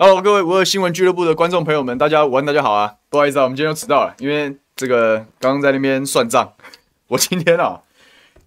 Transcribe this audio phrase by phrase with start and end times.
[0.00, 2.94] Hello，各位五二新闻俱乐部的观众朋友们，大家午安，大家好啊！
[3.10, 6.52] 不好意思啊，我们今天又迟到了，因为这个刚刚在那边算账。
[7.08, 7.80] 我今天啊，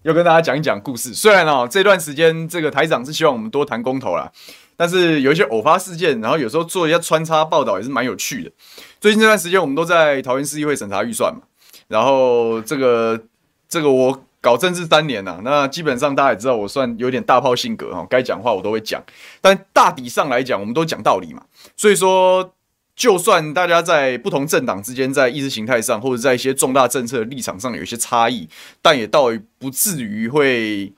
[0.00, 1.12] 要跟大家讲一讲故事。
[1.12, 4.32] 虽然啊，这段时间这个台长是希望我们多谈公投啦，
[4.78, 8.50] 但是有一些偶发事件，然后有时候做一下穿插报道也是蛮有趣的。
[8.98, 11.42] 最近这段时间，我们都在桃园市议会审查预算嘛，
[11.88, 13.20] 然后这个
[13.68, 14.24] 这个我。
[14.42, 19.00] 搞政治三年呐、啊，那基本上大家也知道，我算有点大炮性格哈，该讲话我都会讲。
[19.40, 21.44] 但大体上来讲，我们都讲道理嘛。
[21.76, 22.52] 所以说，
[22.96, 28.48] 就算大家在不同政党之间，在意识形态上或者在一些重大政策立场上有一些差异，
[28.82, 30.92] 但也倒不至于会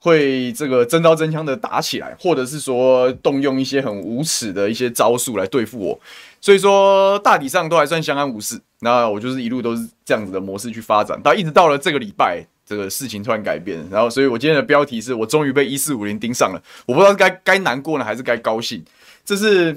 [0.00, 6.00] 会这个真刀真枪的打起来，或者是说动用一些很无耻的一些招数来对付我。
[6.40, 8.60] 所以说，大体上都还算相安无事。
[8.80, 12.44] 那我就是一路都是这样子的模式去发展，但一直到了这个礼拜。
[12.66, 16.62] 这个事情突然改变，然后，所以我今天的标题是我终于被一四五零盯上了。
[16.86, 18.82] 我不知道该该难过呢，还是该高兴。
[19.24, 19.76] 这是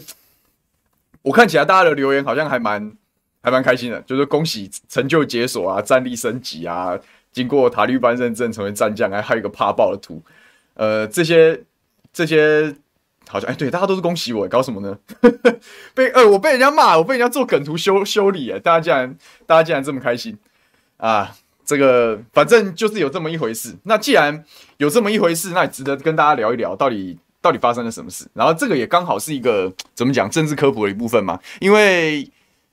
[1.21, 2.93] 我看起来大家的留言好像还蛮
[3.41, 6.97] 还蛮开心的，就是恭喜成就解锁啊，战力升级啊，
[7.33, 10.21] 经过塔利班认证成为战将，还还有一个怕爆的图。
[10.75, 11.61] 呃，这些
[12.13, 12.73] 这些
[13.27, 14.97] 好像哎，对，大家都是恭喜我，搞什么呢？
[15.93, 20.37] 被呃，我被人家骂，我被人家做梗图修修理，哎，大家竟然大家竟然这么开心
[20.97, 21.35] 啊！
[21.67, 23.75] 这个反正就是有这么一回事。
[23.83, 24.41] 那既然
[24.77, 28.25] 有这么一回事，那也值得跟大家聊一聊，到底到底发生了什么事。
[28.33, 31.37] 然后这个也刚好是一个怎么讲政治科普的一部分嘛。
[31.59, 32.25] 因为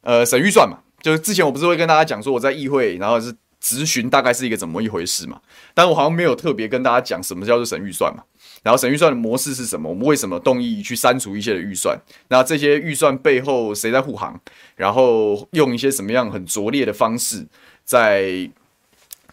[0.03, 5.40] 呃省预算嘛，就是之前我不是会跟大家讲说我在议会，然后是质询大概是一个怎么一回事嘛。
[5.74, 8.23] 但我好像没有特别跟大家讲什么叫做省预算嘛。
[8.63, 9.89] 然后省预算的模式是什么？
[9.89, 11.98] 我们为什么动议去删除一些的预算？
[12.29, 14.40] 那这些预算背后谁在护航？
[14.77, 17.45] 然后用一些什么样很拙劣的方式
[17.85, 18.48] 在？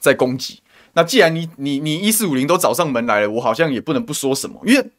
[0.01, 0.61] 在攻击。
[0.93, 4.89] 那既然你你你一四五零都找上门来了，我好像也不能不说什么，因为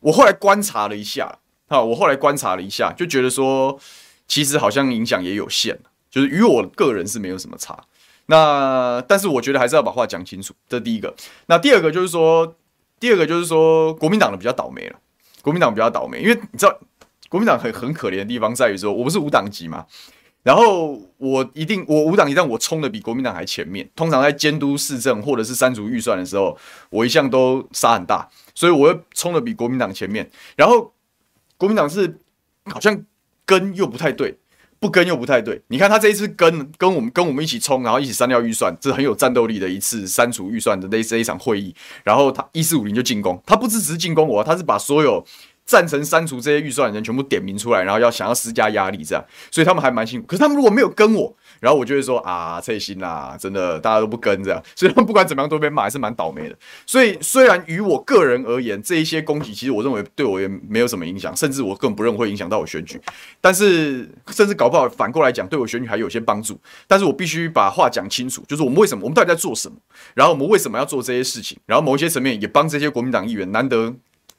[0.00, 3.78] 我后来观察了一下，哈，我后来观察了一下，就觉得说，
[4.26, 5.78] 其实好像影响也有限，
[6.10, 7.78] 就是与我个人是没有什么差。
[8.26, 11.14] 那但是我觉得还是要把话讲清楚，这第一个。
[11.46, 12.56] 那第二个就是说，
[12.98, 14.98] 第二个就是说，国民党的比较倒霉了，
[15.42, 16.76] 国民党比较倒霉，因为你知道，
[17.28, 19.86] 国民党很很可怜的地方在于说，我不是无党籍嘛。
[20.42, 23.86] 然后我一定，我五党一旦我冲的比国民党还前面。
[23.94, 26.56] 通常在监督市政或者是删除预算的时候，
[26.88, 30.30] 我一向都杀很大，所以我会冲的比国民党前面。
[30.56, 30.94] 然后
[31.58, 32.18] 国民党是
[32.64, 33.04] 好像
[33.44, 34.38] 跟又不太对，
[34.78, 35.60] 不跟又不太对。
[35.68, 41.74] 你看他这一次跟跟我们跟我们一起冲，然后一起删掉预算，这很有战斗力的一次删除预算的类似一场会议。
[42.02, 45.22] 然后他一四五零就进攻，他不只是进攻我，他是把所有。
[45.70, 50.26] 赞成删除这些预算的人全部点名出来，然后要想要施加压力，这样，所以他们还蛮辛苦。
[50.26, 56.56] 可是他们如果没有跟我，然后我就会说啊，脆心啦，真的大家都不跟这样，所以他们不管怎么样都被骂，还是蛮倒霉的。
[56.84, 63.00] 所以虽然于我个人而言，这一些攻击其实我认为对我也没有什么影响，甚至我更不认为会影响到我选举。
[63.40, 66.58] 但是甚至搞不好反过来讲，对我选举还有些帮助。
[66.88, 69.76] 但是我必须把话讲清楚，就是我们为什么，我们到底在做什么，
[70.14, 73.94] 然后我们为什么要做这些事情，然后某一些层面也帮这些国民党议员难得。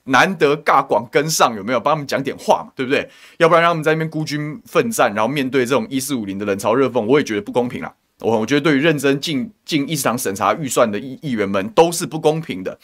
[0.06, 2.72] 难得尬广跟上，有没有帮他们讲点话嘛？
[2.76, 3.08] 对不对？
[3.38, 7.94] 要不然让他们在那边孤军奋战，然后面对这种一四五零的冷嘲热讽，我也觉得不公平啦。
[8.20, 12.78] 我我觉得对于认真进进议事堂审查预算的议议员们都是不公平的。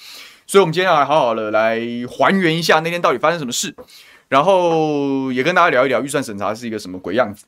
[0.47, 1.79] 所以，我们今天要来好好的来
[2.09, 3.75] 还原一下那天到底发生什么事，
[4.29, 7.45] 然后也跟大家聊一聊预算审查是一个什么鬼样子。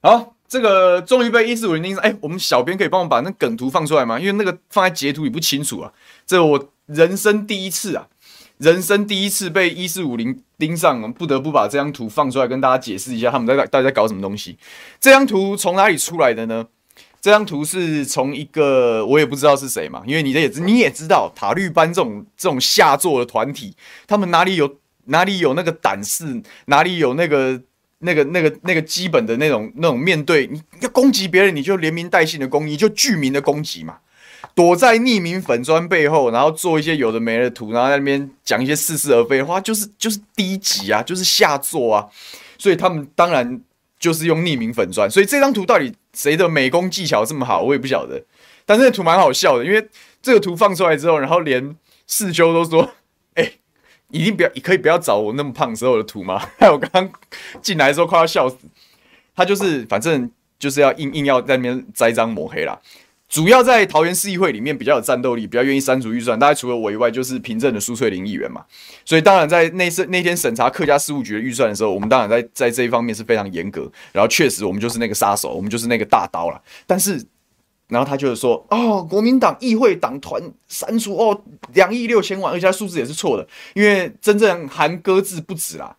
[0.00, 4.20] 好，这个终于被一四五零盯上，哎，我们小编可以帮我把那梗图放出来吗？
[4.20, 5.92] 因为那个放在截图里不清楚啊。
[6.26, 8.06] 这我人生第一次啊。
[8.58, 14.56] 人生第一次被一四五零盯上，不得不把这张图放出来跟大家解释一下，他们在大家在搞什么东西。
[15.00, 16.66] 这张图从哪里出来的呢？
[17.20, 23.74] 这张图是从一个我也不知道是谁嘛，因为你的也你也知道塔绿班这种这种下作的团体，
[24.06, 24.76] 他们哪里有
[25.06, 27.60] 哪里有那个胆识，哪里有那个
[28.00, 33.96] 那个那个那个基本的那种那种面对你要攻击别人，你就连名带姓的攻击，你就具名的攻击嘛。
[34.54, 42.06] 躲在匿名粉砖背后，然后做一些有的没的图，然后在那边讲一些似是而非的话，就是就是低级啊，就是下作啊，
[42.56, 43.60] 所以他们当然
[43.98, 45.10] 就是用匿名粉砖。
[45.10, 48.22] 所以这张图到底谁的美工技巧这么好，我也不晓得。
[48.64, 49.88] 但是这图蛮好笑的，因为
[50.22, 52.94] 这个图放出来之后，然后连世修都说
[53.34, 53.52] ：“哎、
[54.10, 56.38] 一定不要，可以不要找我那么胖时候的图吗？
[56.58, 57.12] 害 我刚刚
[57.60, 58.56] 进来的时候快要笑死。
[59.34, 60.30] 他就是反正
[60.60, 62.78] 就是要硬硬要在那边栽赃抹黑啦。
[63.34, 68.64] 主要在桃园市议会里面比较有战斗力，比较愿意删除预算，大概除了我以外，就是平镇的苏翠玲议员嘛。
[69.04, 73.90] 所以当然在那次那天审查客家事务局的预算的时候，我们当然在在这一方面是非常严格。
[74.12, 76.62] 然后确实我们就是那个杀手，我们就是那个大刀了。
[76.86, 77.26] 但是。
[77.88, 81.38] 然后他就是说，哦，国民党议会党团删除哦
[81.74, 85.94] 两亿六千万，而且他数字也是错的，因为真正含鸽字不止啦，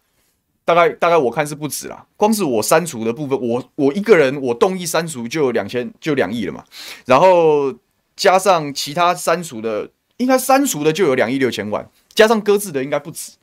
[0.66, 6.66] 大概大概我看是不止啦，光是我删除的部分，我我一个人我动议删除就有两千就两亿了嘛，
[7.06, 7.74] 然后
[8.16, 13.34] 加上其他删除的，应该删除的就有两亿六千万，加上搁置的应该不止，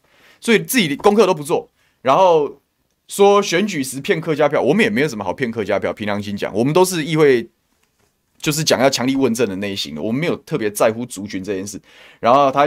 [0.41, 1.69] 所以自己功课都不做，
[2.03, 2.61] 然后
[3.09, 7.49] 说选举时骗客家票，我们也没有什么好骗客家票，凭良心讲，我们都是议会。
[8.39, 11.81] 就是讲要强力问政的类型的，我们没有特别在乎族群这件事。
[12.19, 12.67] 然后他，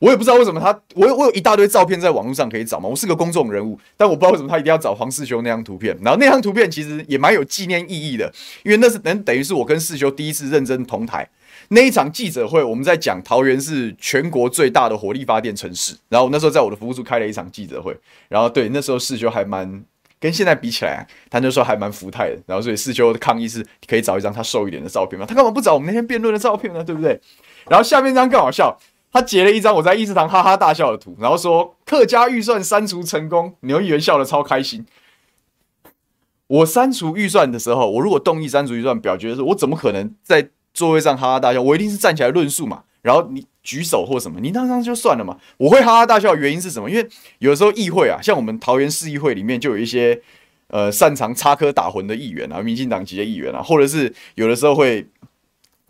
[0.00, 2.88] 我也不知道为什么他，我我有一大堆照片在网络上可以找嘛。
[2.88, 5.96] 我是个公众人物，但我不知道为什么他一定要找黄世修那张图片。
[6.02, 8.32] 然后那张图片其实也蛮有纪念意义的，
[8.64, 11.28] 因为那是等等于是我跟世修第一次认真同台
[11.68, 15.94] 那一场记者会，我们在讲桃园是全国最大的火力发电城市。
[16.08, 17.96] 然后那时候在我的服务处开了一场记者会，
[18.28, 19.84] 然后对那时候世修还蛮。
[20.22, 22.38] 跟现在比起来，他那时候还蛮福态的。
[22.44, 25.24] 然后，所以世修的抗议是可以找一张他瘦一点的照片吗？
[25.26, 26.84] 他干嘛不找我们那天辩论的照片呢？
[26.84, 27.18] 对不对？
[27.70, 28.78] 然后下面这张更好笑，
[29.12, 34.86] 他截了一张我在议事堂哈哈大笑的图，然后说客家预算删除成功，牛议员笑得超开心。
[36.46, 41.60] 我删除预算的时候，我如果动议删除预算表决的时候，我怎么可能在座位上哈哈大笑？
[41.62, 42.84] 我一定是站起来论述嘛。
[43.02, 43.46] 然后你。
[43.62, 45.36] 举手或什么，你那张就算了嘛。
[45.58, 46.90] 我会哈哈大笑的原因是什么？
[46.90, 47.06] 因为
[47.40, 50.18] 有时候议会啊，像我们桃园市议会里面就有一些
[50.68, 55.06] 呃擅长插科打诨的议员啊，民进党籍的议员啊，或者是有的时候会，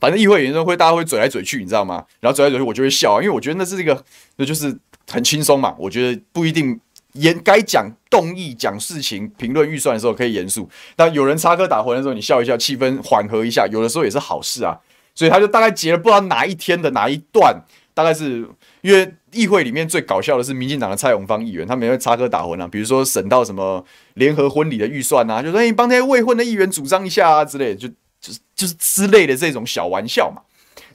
[0.01, 2.05] 反正议会有时候会大家会嘴来嘴去，你知道吗？
[2.21, 4.05] 然后嘴来嘴去，我就会笑，因为我觉得那是一个，
[4.37, 4.77] 那就是
[5.11, 5.75] 很轻松嘛。
[5.79, 6.81] 我觉得不一定
[7.13, 14.79] 严该讲动议讲事情评论预算的时候可以严肃，但有人插科打诨的时候，你笑一笑，气氛缓和一下，有的时候也是好事啊。
[15.13, 17.63] 所以他就大概截了不知道哪一天的哪一段，
[17.93, 18.49] 大概是
[18.81, 27.89] 因为议会里面最搞笑的是民进党的蔡永芳议员，他们也会插科打诨啊，比如说审到什么联合婚礼的预算啊，就说你帮那些未婚的议员主张一下啊之类的，就
[28.21, 30.43] 就是就是之类的这种小玩笑嘛。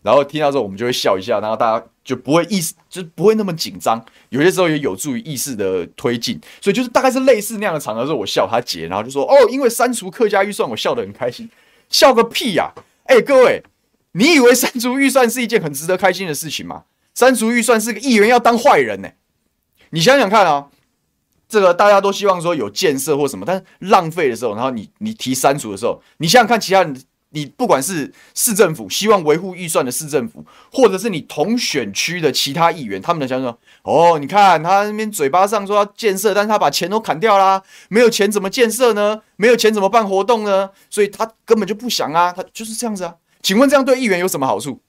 [0.02, 4.04] 然后听到之后我们就会笑一下，然后大家就不会意识，就不会那么紧张。
[4.30, 11.50] 有些时候也有助于意识的推进，所以就是大概是类似那样的场合的时候，我笑他姐，然后就说哦，因为删除客家预算，我笑得很开心，
[11.90, 12.72] 笑个屁呀、
[13.06, 13.64] 哎，各位。
[14.18, 16.84] 你以为删除预算是一件很值得开心的事情吗？
[17.14, 19.10] 删除预算是个议员要当坏人呢、
[19.90, 20.68] 你想想看啊，
[21.50, 26.96] 这个大家都希望说有建设或什么，但浪费的时候，然后你你提删除的时候，你想想看其他人，
[27.36, 39.22] 你不管是市政府希望维护预算的市政府，或者是你同选区的其他议员，他们的想说，哦，你看他那边嘴巴上说要建设，但是他把钱都砍掉啦，没有钱怎么建设呢？
[39.36, 40.70] 没有钱怎么办活动呢？
[40.90, 43.16] 所以他根本就不想啊，他就是这样子啊。
[43.44, 44.80] 请问这样对议员有什么好处？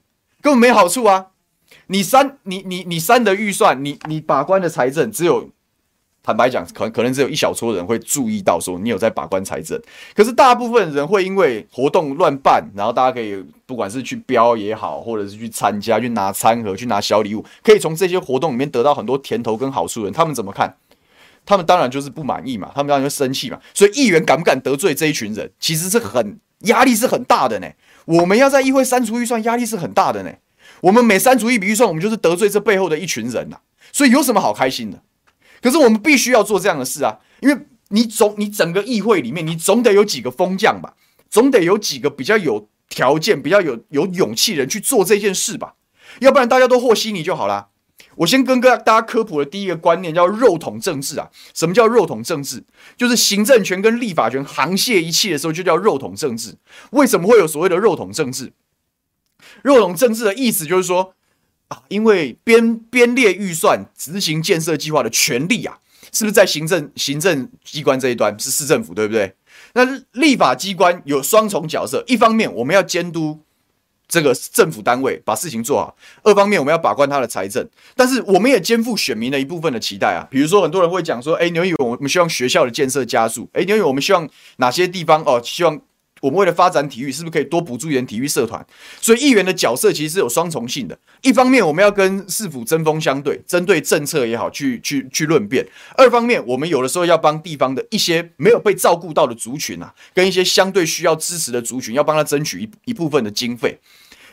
[0.41, 1.27] 根本没好处啊！
[1.87, 5.49] 你删你你你删的预算，你你把关的财政，只有
[6.27, 9.81] 坦白讲，可可能只有一小撮人会注意到说你有在把关财政。
[10.13, 20.75] 可是大部分人会因为活动乱办，然后大家可以不管是去标也好，或者是去参加、去拿餐盒、去拿小礼物，可以从这些活动里面得到很多甜头跟好处人，他们怎么看？
[21.45, 23.57] 他们当然就是不满意嘛，他们当然就生气嘛。
[23.73, 27.69] 所以议员敢不敢得罪这一群人，其实是很压力是很大的呢。
[28.03, 30.31] 我们要在议会删除预算，压力是很大的呢。
[30.81, 33.59] 我们每删除一笔预算，我们就是得罪这背后的一群人呐、
[33.93, 35.01] 所以有什么好开心的？
[35.61, 37.57] 可是我们必须要做这样的事啊，因为
[37.89, 40.95] 你总你整个议会里面，你总得有几个风将吧，
[41.29, 45.75] 总得有几个比较有条件、比较有有勇气的人去做这件事吧。
[46.19, 47.69] 要不然大家都和稀泥就好啦。
[48.17, 51.29] 我先跟跟大家科普的第一个观念叫肉桶政治啊。
[51.53, 52.63] 什么叫肉桶政治？
[52.95, 56.57] 就是行政权跟立法权沆瀣一气的时候，就叫肉桶政治。
[56.91, 58.53] 为什么会有所谓的肉桶政治？
[59.61, 61.13] 肉桶政治的意思就是说
[61.67, 65.79] 啊，因为编编列预算、执行建设计划的权利啊，
[66.11, 69.33] 是不是在行政行政机关这一端是市政府，对不对？
[69.73, 73.41] 那立法机关有双重角色，一方面我们要监督。
[74.09, 75.93] 这个政府单位把事情做好，
[76.23, 80.25] 二方面我们要把关他的财政，但是我们也肩负选民的一部分的期待啊。
[80.31, 83.49] 比如说，很多人会讲说：“哎，牛议员，我们希望学校的建设加速。
[83.51, 84.25] 哎，牛议员，我们希望
[84.59, 85.41] 哪些地方哦？
[85.43, 85.81] 希望。”
[86.27, 88.63] 我们为了发展体育，是不是可以多补助一点体育社团？
[88.99, 90.99] 所以议员的角色其实是有双重性的。
[91.21, 95.63] 一方面，我们要跟市府针锋相对，针对政策也好，去去去论辩；
[95.95, 103.79] 二方面，我们有的时候要帮地方的一些没有被照顾到的族群啊，跟一些相对需要支持的族群，要帮他争取一一部分的经费。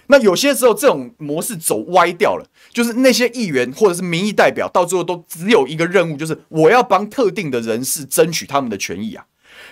[0.08, 9.24] 那有些时候这种模式走歪掉了，就是那些议员或者是民意代表，到最后都只有一个任务，就是我要帮特定的人士争取他们的权益啊。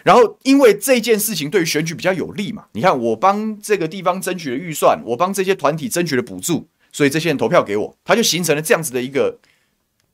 [0.04, 9.38] 然后因为这件事情对于选举比较有利嘛，你看我帮这个地方争取了预算，我帮这些团体争取了补助，所以这些人投票给我，他就形成了这样子的一个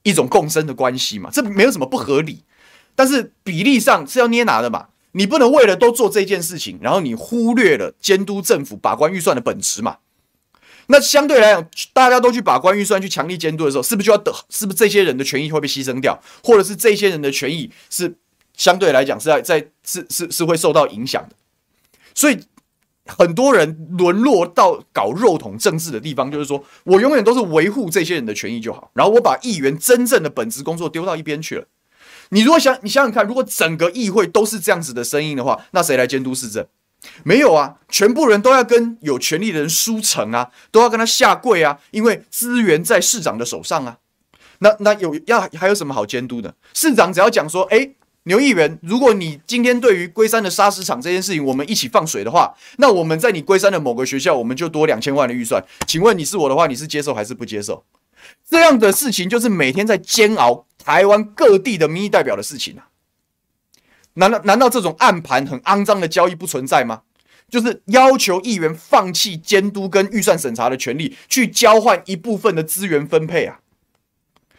[0.02, 2.44] 一种共生的关系嘛，这没有什么不合理，
[2.94, 4.88] 但是比例上是要捏拿的嘛。
[5.12, 9.96] 你不能为了都做这件事情，然后你忽略了监督政府把关预算的本质嘛？
[10.88, 14.32] 那相对来讲，大家都去把关预算、去强力监督的时候，是不是就要等？
[14.50, 18.14] 是不是这些人的权益会被牺牲掉，或者是这些人的权益是
[18.58, 21.36] 相对来讲是在在是是是会受到影响的？
[22.14, 22.38] 所以
[23.06, 31.64] 很多人沦落到搞肉桶政治的地方，就是说我永远都是维护这些人的权益就好，然后我把议员真正的本职工作丢到一边去了。
[32.30, 36.66] 你如果想，你想想看，如果整个议会都是这样子的声音的话，那谁来监督市政？
[37.22, 43.98] 没有啊，全部人都要跟有权力的人输诚啊，都要跟他下跪啊，因为资源在市长的手上啊。
[44.58, 46.54] 那那有要还有什么好监督的？
[46.74, 47.92] 市长只要讲说，哎，
[48.28, 55.64] 牛议员，如果你今天对于龟山的砂石场这件事情，我们一起放水的话，那我们在你龟山的某个学校，我们就多两千万的预算。
[55.86, 57.84] 请问你是我的话，你是接受还是不接受？
[58.46, 60.66] 这样的事情就是每天在煎熬。
[60.78, 62.88] 台湾各地的民意代表的事情啊，
[64.14, 67.02] 难道难道这种暗盘很肮脏的交易不存在吗？
[67.50, 73.60] 就是要求议员放弃监督跟预算审查的权利，去交换一部分的资源分配啊！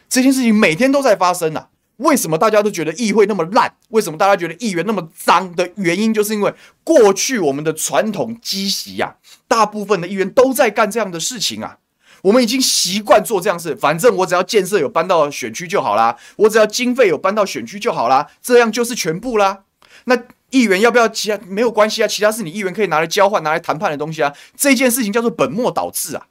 [0.08, 1.70] 这件事情每天都在发生啊！
[2.00, 3.74] 为什么大家都觉得议会那么烂？
[3.90, 6.54] 为什么大家觉得议员那么脏的原因，就是因为
[6.84, 9.16] 过去我们的传统积习呀，
[9.48, 11.78] 大部分的议员都在干这样的事情啊。
[12.22, 19.64] 我们已经习惯做这样事，反正我只要建设有搬到选区就好啦，我只要经费有搬到选区就好啦，这样就是全部啦。
[20.06, 20.18] 那
[20.50, 22.08] 议员要不要其他没有关系啊？
[22.08, 24.34] 其他是你议员可以拿来交换、拿来谈判的东西啊。
[24.58, 26.28] 这件事情叫做本末倒置啊！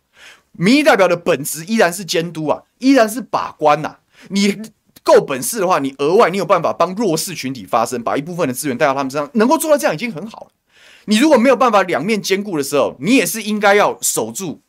[0.52, 4.00] 民意代表的本质依然是监督啊，依然是把关呐、啊。
[4.30, 4.60] 你
[5.08, 10.50] 够本事的话，你额外你有办法帮弱势群体发声，把一部分的资源带到他们身上，能够做到这样已经很好了。
[11.06, 14.60] 你如果没有办法两面兼顾的时候，你也是应该要守住。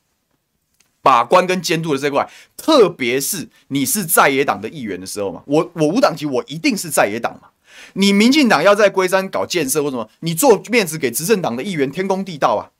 [1.01, 7.49] 把关跟监督的这块，特别是你是在野党的议员的时候嘛，我我无党籍，我一定是在野党嘛。
[7.93, 12.75] 你民进党要在龟山搞建设或什么，你做面子给执政党的议员，天公地道啊。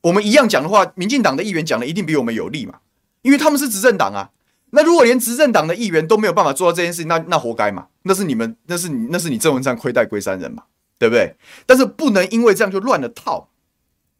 [0.00, 2.76] 我们一样讲的话，民进党的议员讲的一定比我们有利嘛，
[3.20, 4.30] 因为他们是执政党啊。
[4.70, 10.64] 那如果连执政党的议员都没有办法做到这件事情，那那活该嘛，那是你们，那是你，那是你郑文灿亏待龟山人嘛，
[10.98, 11.36] 对不对？
[11.66, 13.50] 但是不能因为这样就乱了套。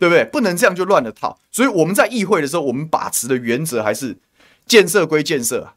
[0.01, 0.25] 对不对？
[0.25, 1.41] 不能这样就乱了套。
[1.51, 4.17] 所以我们在议会的时候，我们把持的原则还是
[4.65, 5.75] 建设归建设啊，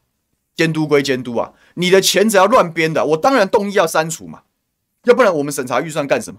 [0.54, 1.54] 监督归监督啊。
[1.74, 4.42] 你的钱只要乱编的，我当然动议要删除嘛。
[5.06, 6.38] 要不然我们审查预算干什么？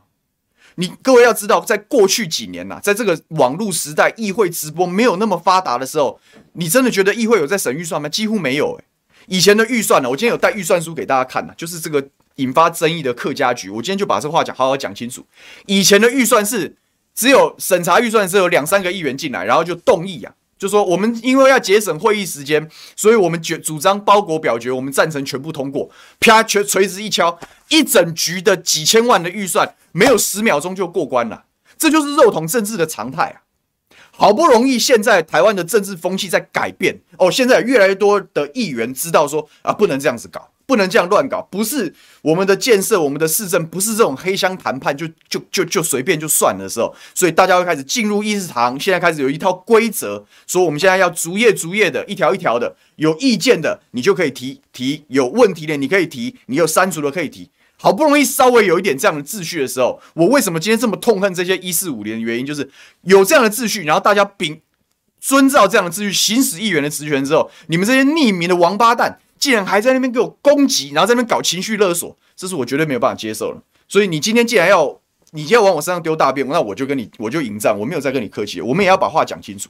[0.75, 6.20] 你各位要知道，在过去几年呐、啊，在这个网络时代，议会直播没有那么发达的时候，
[6.53, 8.10] 你真的觉得议会有在审预算吗？
[8.10, 8.84] 几乎没有、欸。
[9.27, 15.25] 以前的预算呢，我今天有带预算书给大家看呐，就是这个引发争议的客家局，我今天就把这话讲好好讲清楚。
[15.65, 16.75] 以前的预算是。
[17.15, 25.90] 只有审查预算的时候，有两三个议员进来，然后就动议啊，就说我们因为要节省会议时间，所以我们决主张包裹表决，我们赞成全部通过。
[26.20, 27.38] 啪，全锤子一敲，
[27.70, 31.46] 一整局的几千万的预算，没有十秒钟就过关了。
[31.78, 33.44] 这就是肉桶政治的常态啊！
[34.16, 40.53] 好不容易现在台湾的政治风气在改变哦，现在越来越多的议员知道说啊，不能这样子搞。
[40.65, 57.50] 不能这样乱搞，不是我们的建设，我们的市政不是这种黑箱谈判就就就就随便就算的时候，所以大家会开始进入议事堂，现在开始有一套规则，说我们现在要逐页逐页的，一条一条的，有意见的你就可以提提，有问题的你可以提，你有删除的可以提。
[57.75, 62.70] 好不容易稍微有一点这样的秩序的时候，我为什么今天这么痛恨这些一四五零的原因，就是
[63.01, 64.62] 有这样的秩序，然后大家秉
[65.20, 69.20] 遵照这样的秩序行使议员的职权之后，你们这些匿名的王八蛋。
[69.44, 73.62] 竟然还在那边给我攻击，然后在那边搞情绪勒索，这是我绝对没有办法接受了。
[73.90, 78.62] 所以你今天既然要，你就要往我身上丢大便，那我就跟你，我就迎战，我没有再跟你客气。
[78.62, 79.70] 我们也要把话讲清楚，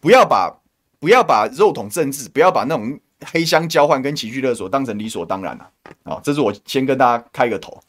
[0.00, 0.52] 不要把
[0.98, 5.70] 不要把肉桶政治，不要把那种黑箱交换跟情绪勒索当成理所当然了。
[6.02, 7.80] 好，这是我先跟大家开个头。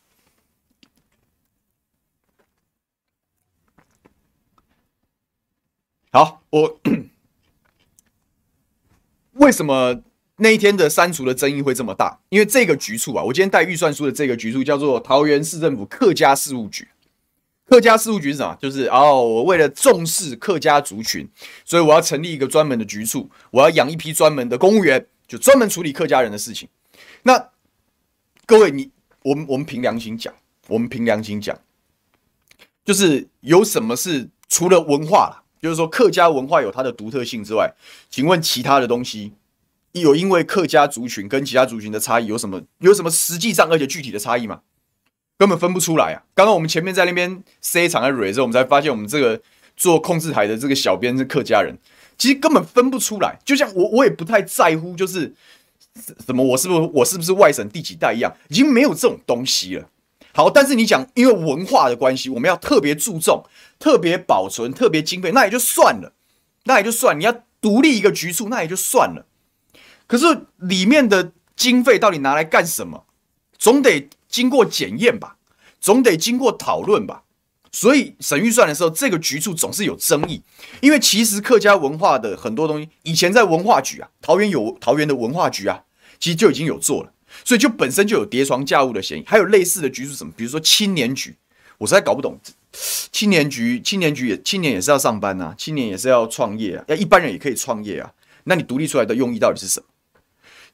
[6.12, 6.80] 好，我
[9.34, 10.04] 为什么？
[10.44, 16.90] 那一天的删除的争议会这么大，因为这个局处啊，我今天带预算书的这个局处叫做桃园市政府客家事务局。
[17.66, 18.54] 客家事务局是什么？
[18.62, 21.26] 就是哦，我为了重视客家族群，
[21.64, 26.68] 所以我要成立一个专门的局处，我要养一批专门的公务员，就专门处理客家人的事情。
[27.24, 27.50] 那
[28.46, 30.34] 各位，你我们我们凭良心讲，
[30.68, 31.58] 我们凭良心讲，
[32.84, 37.74] 就是有什么是除了文化啦，就是说客家文化有它的独特性之外，
[38.10, 39.32] 请问其他的东西
[40.02, 44.62] 有因为客家族群跟其他族群的差异有什么有什么实际上而且具体的差异吗？
[45.38, 46.24] 根本分不出来啊！
[46.36, 49.42] 刚刚我们前面在那边塞场在蕊的时候，我们才发现我们这个
[49.76, 51.78] 做控制台的这个小编是客家人，
[52.18, 53.38] 其实根本分不出来。
[53.44, 55.34] 就像我我也不太在乎，就是
[56.26, 59.90] 什么我是不是我是不是外省第几代一样，已经没有这种东西了。
[60.34, 63.44] 好，但是你讲因为文化的关系，我们要特别注重、
[63.80, 66.14] 特别保存、特别经费，那也就算了，
[66.66, 67.20] 那也就算。
[67.20, 69.26] 你要独立一个局处，那也就算了。
[70.08, 70.26] 可是
[70.58, 73.06] 里面的经费到底拿来干什么？
[73.58, 74.10] 总得。
[74.34, 75.38] 经过检验吧，
[75.80, 77.22] 总得经过讨论吧，
[77.72, 80.42] 所以审预算的时候，这个局处总是有争议。
[80.82, 85.84] 因为其实客家文化的很多东西，以前在文化局啊，桃园有桃园的文化局啊，
[86.20, 87.14] 其实就已经有做了，
[87.46, 89.24] 所以就本身就有叠床架屋的嫌疑。
[89.28, 91.36] 还有类似的局处什么，比如说青年局，
[91.78, 92.40] 我实在搞不懂，
[93.12, 98.12] 青年局青年局也青年也是要上班啊，青年也是要创业啊，要一般人也可以创业啊，
[98.46, 99.86] 那你独立出来的用意到底是什么？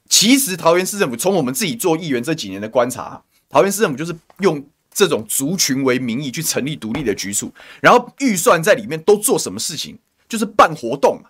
[0.10, 3.22] 其实桃园市政府从我们自己做议员这几年的观察。
[3.48, 4.64] 桃园市政府就是用
[4.94, 7.52] 这种族群为名义去成立独立的局处，
[7.82, 9.98] 然后预算在里面都做什么事情？
[10.28, 11.30] 就是办活动嘛，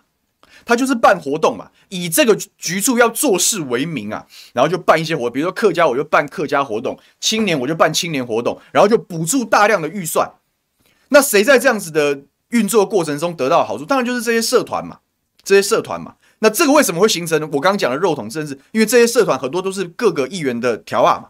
[0.66, 10.30] 他就是办活动嘛，以这个局处要做事为名啊，然后就办一些活，比如说客家我就办客家活动，青年我就办青年活动，然后就补助大量的预算。
[11.08, 13.86] 那谁在这样子的运作过程中得到好处？
[13.86, 14.98] 当然就是这些社团嘛，
[15.42, 16.16] 这些社团嘛。
[16.40, 18.58] 那这个为什么会形成我刚刚讲的肉桶政治？
[18.72, 21.28] 因为这些社团很多都是各个议员的条啊嘛。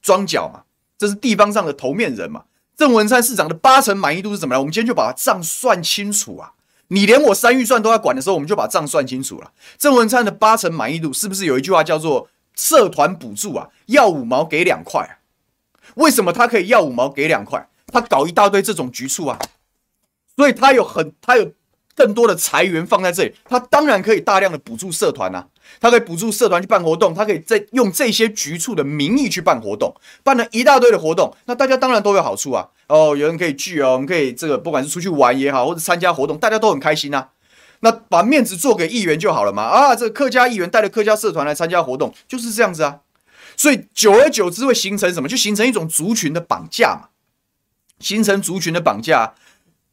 [0.00, 0.62] 庄脚嘛，
[0.98, 2.44] 这是地方上的头面人嘛。
[2.76, 4.58] 郑文灿市长的八成满意度是怎么来？
[4.58, 6.54] 我们今天就把账算清楚啊！
[6.88, 9.52] 你连我三预算都要管的时候，我们就把账算清楚了。
[9.78, 15.18] 郑文灿的八成满意度是不是有一句话叫做“社团补助啊，要五毛给两块”？
[15.96, 17.68] 为什么他可以要五毛给两块？
[17.86, 19.38] 他搞一大堆这种局促啊，
[20.34, 21.52] 所以他有很他有
[21.94, 25.46] 更多的财源放在这里，他当然可以大量的补助社团啊。
[25.80, 32.68] 他可以补助社团去办活动，他可以再用这些局促的名义去办活动，办了一大堆的活动，那大家当然都有好处啊。
[32.88, 37.30] 哦，有人可以聚哦，我们可以这个不管是出去玩也好，或者参加活动，大家都很开心啊。
[37.80, 39.62] 那把面子做给议员就好了嘛。
[39.62, 43.00] 啊，这个客家议员带着客家社团来参加活动，就是这样子啊。
[43.56, 45.28] 所以久而久之会形成什么？
[45.28, 47.08] 就形成一种族群的绑架嘛。
[47.98, 49.34] 形成族群的绑架，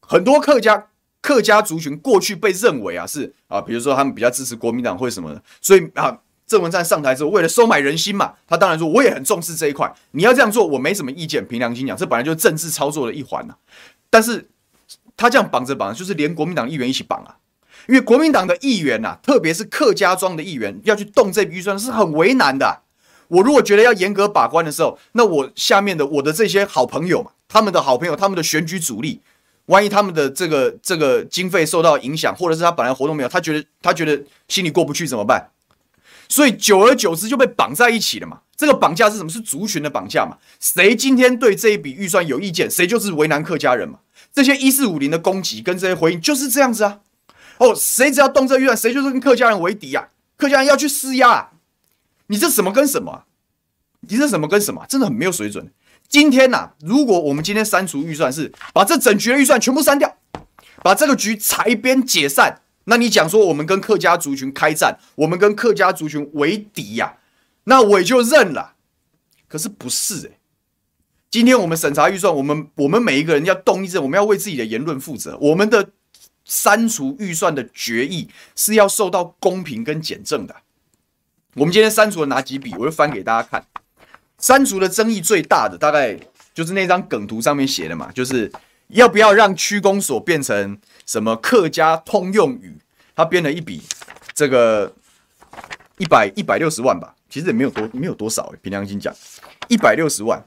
[0.02, 0.88] 很多客家。
[1.22, 11.46] 客家族群过去被认为啊是啊，比如说他们比较支持国民党或什么的，所以啊，郑文灿上台之后，为了收买人心嘛，他当然说我也很重视这一块，你要这样做我没什么意见。
[11.46, 13.56] 凭良心讲，这本来就是政治操作的一环呐。
[14.10, 14.50] 但是
[15.18, 17.38] 他这样绑着绑，就是连国民党议员一起绑啊，
[17.88, 22.84] 因为国民党的议员呐，特别是客家庄的议员要去动这笔预算是很为难的。
[23.28, 29.22] 我如果觉得要严格把关的时候，那我下面的我的这些好朋友嘛，他们的好朋友，他们的选举主力。
[29.70, 35.52] 万一他们的这个这个经费受到影响，或者是他本来活动没有，他觉得他觉得心里过不去怎么办？
[36.28, 38.42] 所以久而久之就被绑在一起了嘛。
[38.58, 39.30] 这个绑架是什么？
[39.30, 40.38] 是族群的绑架嘛？
[40.60, 44.00] 谁今天对这一笔预算有意见，谁就是为难客家人嘛。
[44.34, 47.00] 这些一四五零的攻击跟这些回应就是这样子啊。
[47.58, 50.10] 哦，谁只要动这预算，谁就是跟客家人为敌啊。
[50.36, 51.52] 客家人要去施压啊。
[52.28, 53.24] 你这什么跟什么？
[54.02, 54.86] 你这什么跟什么？
[54.90, 55.72] 真的很没有水准。
[56.10, 60.18] 今天呐、如果我们今天删除预算是把这整局的预算全部删掉，
[60.84, 67.18] 把这个局裁编解散，那你讲说我们跟客家族群开战，我们跟客家族群为敌呀、
[67.66, 68.74] 那我也就认了。
[69.48, 70.40] 可是不是诶、
[71.30, 75.38] 今天我们审查预算，我们我们每一个人要动一阵，我们要为自己的言论负责。
[75.40, 75.92] 我们的
[76.44, 80.56] 删除预算的决议是要受到公平跟检证的。
[81.54, 82.74] 我们今天删除了哪几笔？
[82.80, 83.64] 我就翻给大家看。
[84.40, 86.18] 删除的争议最大的，大概
[86.54, 88.52] 就是那张梗图上面写的嘛，就是
[88.88, 92.78] 要不要让区公所变成什么客家通用语？
[93.16, 93.84] 他编了一笔，
[94.34, 94.96] 这个
[95.98, 99.14] 一百一百六十万吧，其实也没有多，没有多少，凭良心讲，
[99.68, 100.42] 一百六十万。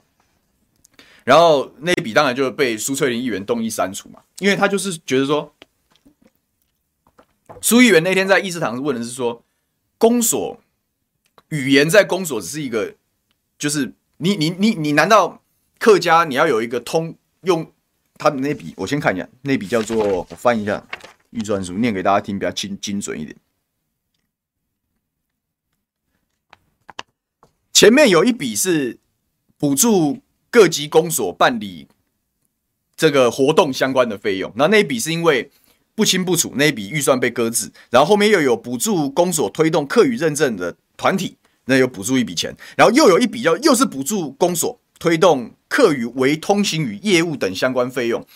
[1.24, 5.55] 然后那一笔当然就被苏翠玲议员动议删除嘛，因为他就是觉得说，
[7.61, 9.44] 苏议员那天在议事堂问的是说，
[9.98, 10.59] 公所
[11.50, 12.94] 语言在公所只是一个。
[13.62, 15.40] 就是你你你你难道
[15.79, 17.72] 客家你要有一个通用
[18.14, 18.75] 他的那笔？
[18.77, 20.85] 我先看一下，那笔叫做我翻一下
[21.31, 23.37] 预算书，念给大家听，比较精精准一点。
[27.72, 28.98] 前面有一笔是
[29.57, 30.18] 补助
[30.51, 31.87] 各级公所办理
[32.96, 35.53] 这个活动相关的费用，那那一笔是因为
[35.94, 41.37] 不清不楚，那一笔预算被搁置，然后后面又有补助公所推动客语认证的团体。
[41.66, 48.27] 那有补助一笔钱，然后又有一笔要又是补助公所推动客语为通行语业务等相关费用。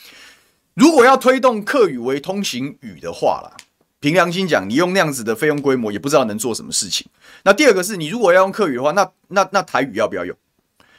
[0.75, 3.57] 如果要推动客语为通行语的话啦，
[3.99, 7.07] 凭良心讲，你用那样子的费用规模，也不知道能做什么事情。
[7.45, 10.37] 那第二个是你如果要用客语的话，那那那台语要不要用？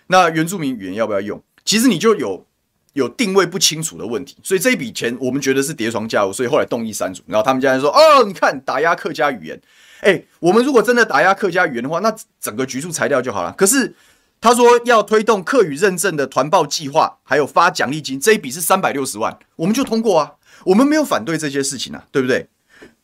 [0.08, 1.42] 那原住民语言要不要用？
[1.64, 2.46] 其实你就有
[2.94, 4.36] 有定位不清楚的问题。
[4.42, 7.22] 所以这一笔钱我们觉得是叠床架屋，所以后来动议删除。
[7.28, 9.62] 然后他们家人说：“哦，你看打压客家语言。”
[10.02, 13.52] 哎，我们如果真的打压客家语言的话，那整个局处裁掉就好了。
[13.58, 13.96] 可是
[14.40, 20.34] 他说要推动客语认证的团报计划，还有发奖励金，这一笔是三百六十万，我们就通过啊。
[20.66, 22.48] 我们没有反对这些事情啊，对不对？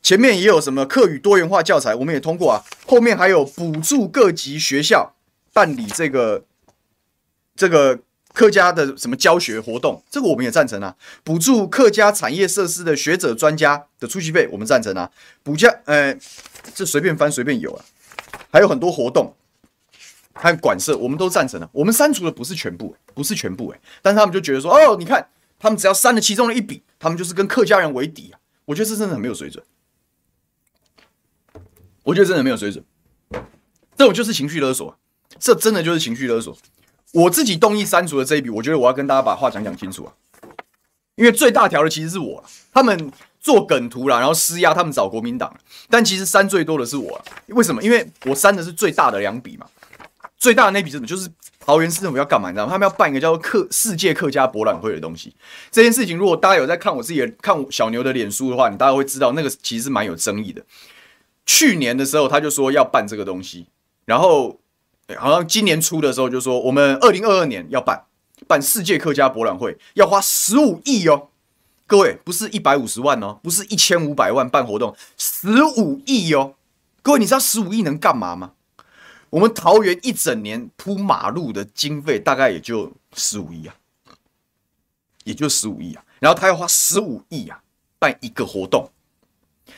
[0.02, 2.62] 前面也有什么客语多元化教材，我们也通过啊。
[2.86, 5.16] 后面还有补助各级学校
[5.54, 6.44] 办理这个
[7.56, 8.00] 这个。
[8.34, 10.96] 客家的什么教学活动，这个我们也赞成啊。
[11.24, 15.08] 补助客家产业设施的学者专家的出席费，我们赞成啊。
[15.44, 16.18] 补价，呃，
[16.74, 17.86] 这随便翻随便有啊。
[18.52, 19.36] 还有很多活动，
[20.34, 21.70] 还有管社，我们都赞成的。
[21.72, 23.80] 我们删除的不是全部，不是全部诶。
[24.02, 25.28] 但是他们就觉得说，哦，你看，
[25.60, 28.40] 他们只要删了其中的一笔，他们就是跟客家人为敌啊。
[28.66, 29.64] 我觉得这真的很没有水准。
[32.04, 32.84] 我觉得真的没有水准。
[33.96, 34.98] 这种就是情绪勒索，
[35.40, 36.58] 这真的就是情绪勒索。
[37.14, 40.14] 我自己动议删除的这一笔，我觉得我要跟大家把话讲讲清楚啊，
[41.16, 43.12] 因为最大条的其实是我，他们
[43.44, 45.56] 做梗图啦，然后施压他们找国民党，
[45.90, 47.84] 但其实删最多的是我，为什么？
[47.84, 49.68] 因为我删的是最大的两笔嘛，
[50.38, 51.06] 最大的那笔是什么？
[51.06, 51.30] 就是
[51.60, 52.50] 桃园市政府要干嘛？
[52.50, 52.72] 你知道吗？
[52.72, 55.36] 他们要办一个叫做客世界客家博览会的东西。
[55.70, 60.64] 这件事情，如果大家有在看我自己的看小牛的脸书的话，你大家会知道那个其实是蛮有争议的。
[61.46, 63.68] 去年的时候，他就说要办这个东西，
[64.06, 64.60] 然后。
[65.18, 68.06] 好像今年初的时候就说，我们二零二二年要办
[68.48, 71.28] 办世界客家博览会，要花十五亿哦，
[71.94, 76.56] 各位不是一百五十万哦，不是一千五百万办活动，十五亿哦，
[77.04, 78.54] 各位你知道十五亿能干嘛吗？
[79.30, 83.76] 我们桃园一整年铺马路的经费大概也就十五亿啊，
[85.24, 87.62] 也就十五亿啊，然后他要花十五亿啊
[88.00, 88.90] 办一个活动，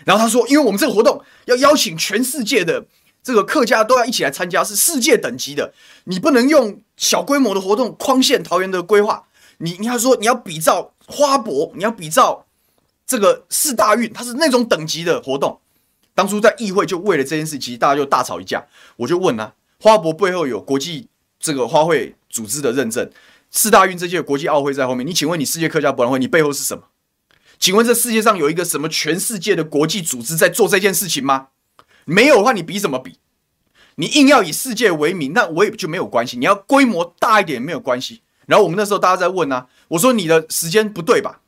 [0.06, 2.86] 然后他说，因为我们这个活动要邀请全世界的。
[3.22, 5.74] 这个客家都要一起来参加，是世界等级的。
[6.06, 9.26] 你不能用小规模的活动框限桃园的规划。
[9.58, 12.46] 你你还说你要比照花博，你要比照
[13.06, 15.60] 这个四大运，它是那种等级的活动。
[16.14, 18.66] 当初在议会就为了这件事，其实大家就大吵一架。
[18.98, 23.12] 我就问啊，花博背后有国际这个花卉组织的认证，
[23.52, 25.06] 四大运这些国际奥会在后面。
[25.06, 26.86] 你请问你世界客家博览会，你背后是什么？
[27.60, 31.48] 请问这世界上有一个什么全世界的国际组织在做这件事情吗？
[32.06, 33.20] 没有的话，你比什么比？
[33.96, 36.38] 你硬要以世界为名，那我也就没有关系。
[36.38, 38.22] 你要规模大一点没有关系。
[38.48, 41.42] 然后我们那时候大家在问啊，我说你的时间不对吧？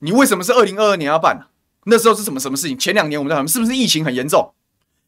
[0.00, 1.46] 你为什么是二零二二年要办呢？
[1.84, 2.78] 那时候是什么什么事情？
[2.78, 4.52] 前两年我们在谈，是不是疫情很严重？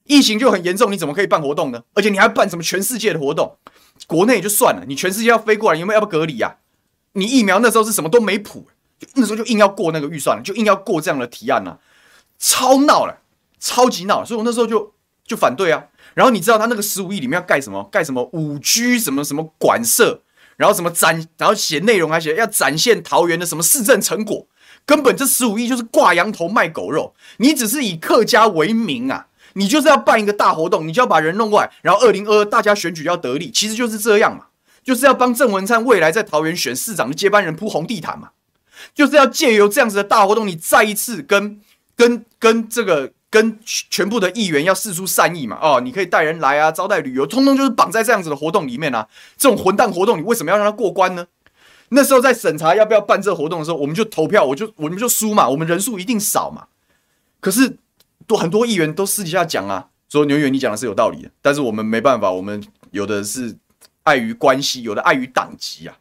[0.05, 1.83] 疫情就很严重，你怎么可以办活动呢？
[1.95, 3.57] 而且你还办什么全世界的活动？
[4.07, 6.57] 国内也就算了，你全世界要飞过来，有没有要不隔离呀？
[7.13, 8.67] 你疫苗那时候是什么都没谱，
[8.99, 11.79] 就那时候就硬要过那个预算，就硬要过这样的提案呢，
[12.39, 13.21] 超闹了。
[13.61, 14.93] 超级闹，所以我那时候就
[15.27, 15.87] 就反对啊。
[16.13, 17.83] 然后你知道他那个十五亿里面要盖什么？
[17.85, 20.21] 盖什么五 G 什么什么馆舍，
[20.57, 24.47] 然后什么展，然后写内容还写要展现桃园的什么市政成果。
[24.87, 27.15] 根本这十五亿就是挂羊头卖狗肉。
[27.39, 34.47] 你只是以客家为名啊，你就是要办一个大活动，你就要把人弄过来，然后二零二二大家选举要得利，其实就是这样嘛，
[34.83, 38.31] 就是要帮郑文灿未来在桃园选市长的接班人铺红地毯嘛，
[38.95, 41.61] 就是要借由这样子的大活动，你再一次跟
[41.97, 43.13] 跟跟这个。
[43.35, 45.59] 跟全部的议员要释出善意嘛？
[45.61, 49.09] 哦，你可以带人来啊，招待旅游，通通就是绑在这样子的活动里面啊。
[49.37, 51.27] 这种混蛋活动，你为什么要让他过关呢？
[51.89, 56.69] 那时候在审查要不要办这个活动的时候，我们就投票，我就我们就输嘛，我们人数一定少嘛。
[57.41, 57.77] 可是
[58.29, 63.57] 多很多议员都私底下讲啊，说牛远你讲的是有道理的，但是我们没办法，我们有的是
[64.05, 65.99] 碍于关系，有的碍于党籍啊。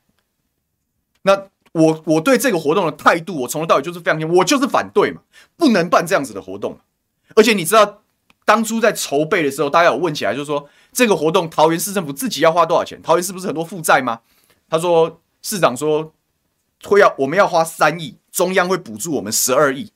[1.24, 5.22] 那我我对这个活动的态度，我从头到尾就是非常，我就是反对嘛，
[5.58, 6.78] 不能办这样子的活动。
[7.36, 8.02] 而且你知道，
[8.46, 13.02] 当初在筹备的时候，大家有问起来，就是说这个活动桃园市政府自己要花多少钱？
[13.02, 14.20] 桃园是不是很多负债吗？
[14.70, 16.14] 他说市长说
[16.84, 19.92] 会要我们要花三亿，中央会补助我们十二亿。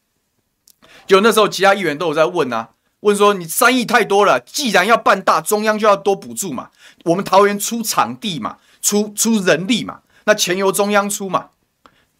[1.05, 2.69] 就那时候其他议员都有在问啊，
[3.01, 6.69] 问说你三亿太多了，既然要办大，中央就要多补助嘛。
[7.05, 11.49] 我们桃园出场地嘛，出出人力嘛，那钱由中央出嘛。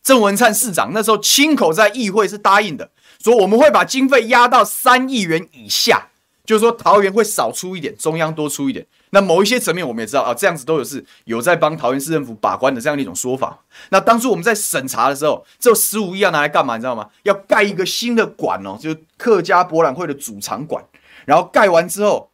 [0.02, 2.92] 郑文灿市长那时候亲口在议会是答应的。
[3.24, 6.10] 说我们会把经费压到三亿元以下，
[6.46, 8.86] 就是说桃园会少出一点，中央多出一点。
[9.12, 13.58] 那某一些层面我们也知道啊，这样子都有是有在帮桃园市政府把关的这样的一种说法。
[13.90, 16.76] 那当初我们在审查的时候，这十五亿要拿来干嘛？
[16.76, 17.10] 你知道吗？
[17.24, 20.84] 要盖一个新的馆哦，就是客家博览会的主场馆。
[21.26, 22.30] 然后盖完之后，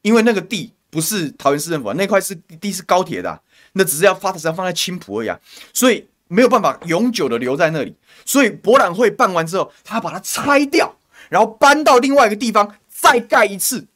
[0.00, 3.40] 因为那个地不是桃园市政府，那块是地是高铁的，
[3.72, 5.38] 那只是要发的时候放在青埔而已啊，
[5.74, 10.96] 所以没有办法永久的留在那里，所以博览会办完之后，他把它拆掉，
[11.28, 13.86] 然后搬到另外一个地方再盖一次。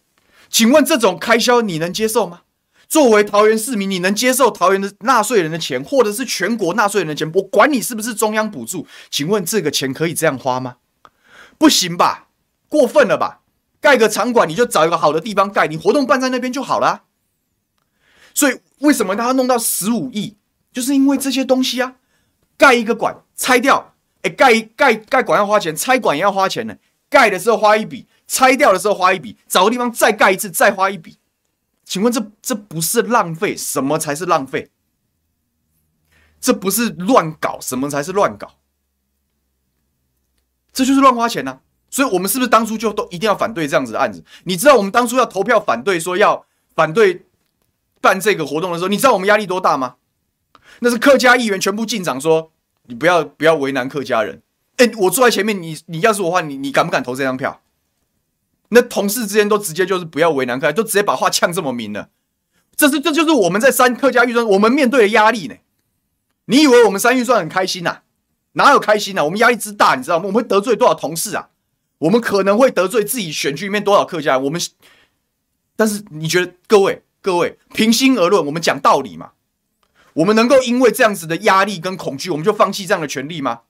[0.48, 2.42] 请问这种开销你能接受吗？
[2.88, 7.30] 作为桃园市民，你能接受桃园的纳税人的钱，或者是全国纳税人的钱？
[7.34, 10.76] 我管你是不是中央补助，请问这个钱可以这样花吗？
[11.56, 12.26] 不行吧，
[12.68, 13.42] 过分了吧？
[13.80, 17.04] 盖个场馆你就找一个好的地方盖，你活动办在那边就好了。
[18.34, 20.36] 所以为什么他要弄到十五亿？
[20.72, 21.94] 就是因为这些东西啊。
[22.60, 26.76] 盖一个馆，拆掉，哎，盖盖盖馆要花钱，拆馆也要花钱呢。
[27.08, 31.16] 盖的时候花一笔，拆掉的时候花一笔，找个地方再盖一次，再花一笔。
[31.84, 33.56] 请问这这不是浪费？
[33.56, 34.70] 什么才是浪费？
[36.38, 37.58] 这不是乱搞？
[37.62, 38.56] 什么才是乱搞？
[40.70, 44.22] 这就是乱花钱呐、所以我们是不是当初就都一定要反对这样子的案子？
[44.44, 46.44] 你知道我们当初要投票反对，说要
[46.74, 47.24] 反对
[48.02, 49.96] 办这个活动的时候，你知道我们压力多大吗？
[50.80, 52.52] 那是客家议员全部进场说
[52.88, 54.42] ：“你不要不要为难客家人。”
[54.76, 57.60] 哎，我坐在前面，你你要是我的话，你你敢不敢投这张票？
[58.70, 62.08] 那同事之间都直接就是不要为难客家，都直接把话呛这么明了。
[62.74, 65.56] 这是这就是我们在三客家预算，我们面对的压力呢。
[66.46, 67.98] 你以为我们三预算很开心呐？
[68.52, 69.22] 哪有开心呐？
[69.24, 70.24] 我们压力之大，你知道吗？
[70.26, 71.50] 我们会得罪多少同事啊？
[71.98, 74.44] 我们可能会得罪自己选区里面多少客家人？
[74.44, 74.58] 我们，
[75.76, 79.32] 但是你觉得各位各位平心而论，我们讲道理嘛？
[80.14, 83.60] 我们能够因为这样子的压力跟恐惧，我们就放弃这样的权利吗？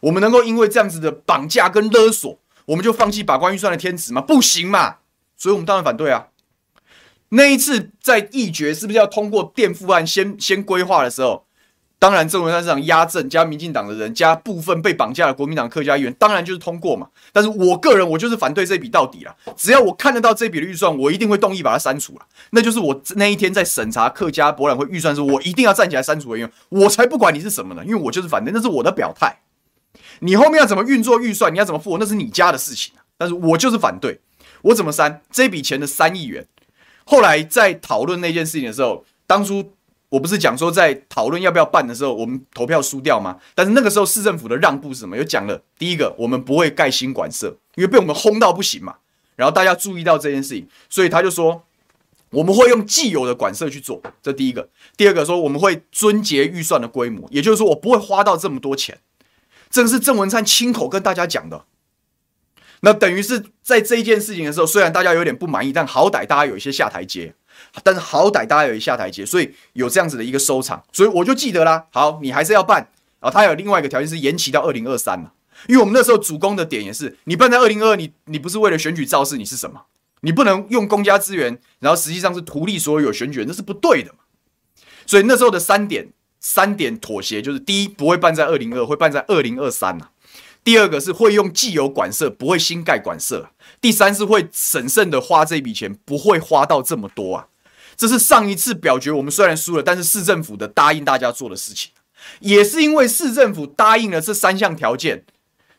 [0.00, 4.20] 我们能够因为这样子的绑架跟勒索，我们就放弃把关预算的天职吗？
[4.20, 4.96] 不行嘛！
[5.36, 6.28] 所以我们当然反对啊。
[7.30, 11.46] 那一次在议决是不是要通过垫付案先先规划的时候？
[12.04, 17.08] 当然，郑文灿市长压阵加民进党的人加部分被绑架的国民党客家议员，当然就是通过嘛。
[17.32, 19.34] 但是我个人，我就是反对这笔到底了。
[19.56, 22.26] 只要我看得到这笔的预算，我一定会动议把它删除了。
[22.50, 26.78] 那就是我那一天在审查客家博览会预算的时候，我一定要站起来删除的原因。
[26.82, 29.38] 我才不管你是什么呢，因为我就是反对，那是我的表态。
[30.18, 32.92] 你后面要怎么运作预算，你要怎么付，那是你家的事情。
[33.16, 34.20] 但是我就是反对，
[34.60, 36.46] 我怎么删这笔钱的三亿元？
[37.06, 39.72] 后来在讨论那件事情的时候，当初。
[40.14, 43.36] 我不是讲说在讨论要不要办的时候，我们投票输掉吗？
[43.52, 45.16] 但是那个时候市政府的让步是什么？
[45.16, 48.94] 有讲了，第一个，我们不会盖新馆舍，因为被我们轰到不行嘛。
[49.34, 51.64] 然后大家注意到这件事情，所以他就说
[52.30, 54.68] 我们会用既有的馆舍去做，这第一个。
[54.96, 59.00] 第二个说我们会撙节预算的规模，也就是说我不会花到这么多钱。
[59.68, 61.64] 这个是郑文灿亲口跟大家讲的。
[62.82, 67.34] 那等于是在这一件事情的时候，虽然大家有点不满意，但好歹大家有一些下台阶。
[67.82, 71.86] 但是好歹大家有一下台阶，所以有这样子的一个收场，所以我就记得啦。
[71.92, 73.30] 好，你还是要办啊。
[73.30, 75.32] 他有另外一个条件是延期到二零二三嘛，
[75.68, 79.82] 因为我们那时候主攻的点也是，你办在二零二二，你你不是为了选举造势，你是什么？
[80.20, 84.18] 你不能用公家资源，然后实际上是图利所有选举人，那是不对的嘛。
[85.04, 86.08] 所以那时候的三点
[86.40, 90.06] 三点妥协就是：第一，不会办在二零二，会办在二零二三呐；
[90.64, 93.50] 第二个是会用既有管社，不会新盖管社；
[93.82, 97.48] 第三是会审慎的花这笔钱，不会花到这么多啊。
[97.96, 101.90] 这是上一次表决，我们虽然输了，但是市政府的答应大家做的事情，
[102.40, 105.24] 也是因为市政府答应了这三项条件，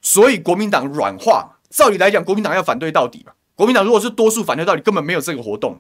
[0.02, 1.52] 所以国民党软化。
[1.70, 3.34] 照理来讲，国民党要反对到底吧。
[3.54, 5.80] 国民党如果是多数反对到底，根本没有这个活动。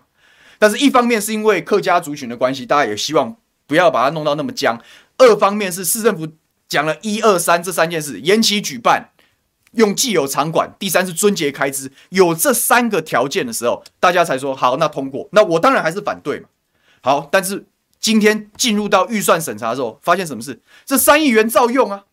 [0.59, 4.77] 但是一方面是因为客家族群的关系，大家也希望不要把它弄到那么僵；
[5.17, 6.27] 二方面是市政府
[6.67, 9.11] 讲了一二三这三件事，延期举办。
[9.75, 15.29] 用既有场馆，第三是尊节开支，有这三个条件的时候，大家才说好，那通过。
[15.31, 16.47] 那我当然还是反对嘛。
[17.01, 17.65] 好，但是
[17.99, 20.61] 今天进入到预算审查的时候，发现什么事？
[20.85, 22.05] 这三亿元照用啊。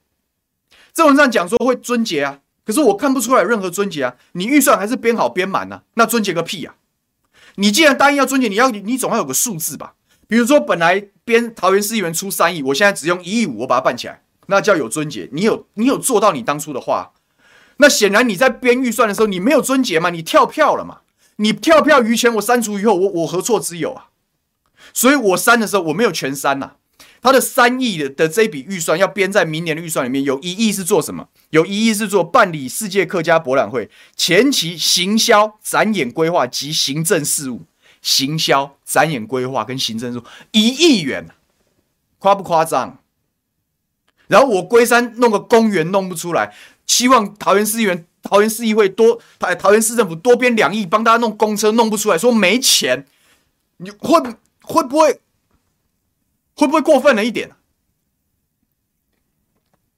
[0.93, 4.17] 这文章讲说会尊节啊，可是我看不出来任何尊节啊。
[4.33, 6.75] 你预算还是编好编满啊，那尊节个屁啊！
[7.55, 9.95] 你既然答应要尊节，你要你总要有个数字吧？
[10.27, 15.29] 比如说本来编桃园市议员出三亿，我现在只用一亿五，我把它办起来，那叫有尊节。
[15.33, 17.13] 你有你有做到你当初的话。
[17.83, 20.09] 那显然你在编预算的时候，你没有撙节嘛？
[20.11, 21.01] 你跳票了嘛？
[21.37, 24.11] 你跳票余钱我删除以后，我我何错之有啊？
[24.95, 26.75] 所以我删的时候我没有全删呐。
[27.21, 31.29] 他的三亿的的这笔预算要编在明年的预算里面，有一亿是做什么？
[31.51, 37.63] 有一亿是做办理世界客家博览会前期行销、展演规划及行政事务。
[38.01, 41.29] 行销、展演规划跟行政事务一亿元，
[42.21, 42.99] 夸不夸张？
[44.29, 46.55] 然后我龟山弄个公园弄不出来。
[46.87, 53.07] 希望桃园市议员、桃园市议会多，桃桃园市政府多编两亿，帮大家弄公车，弄不出来，说没钱，
[53.79, 54.21] 你会
[54.63, 55.21] 会不会
[56.55, 57.53] 会不会过分了一点？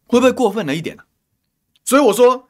[0.06, 1.04] 会不会过分了一点呢？
[1.84, 2.48] 所以我说，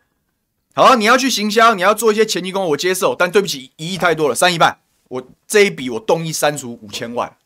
[0.74, 7.36] 好，你要去行销，你要做一些前期工作，我接受，但对不起，一亿太多了，三亿半，我这一笔我动议删除五千万。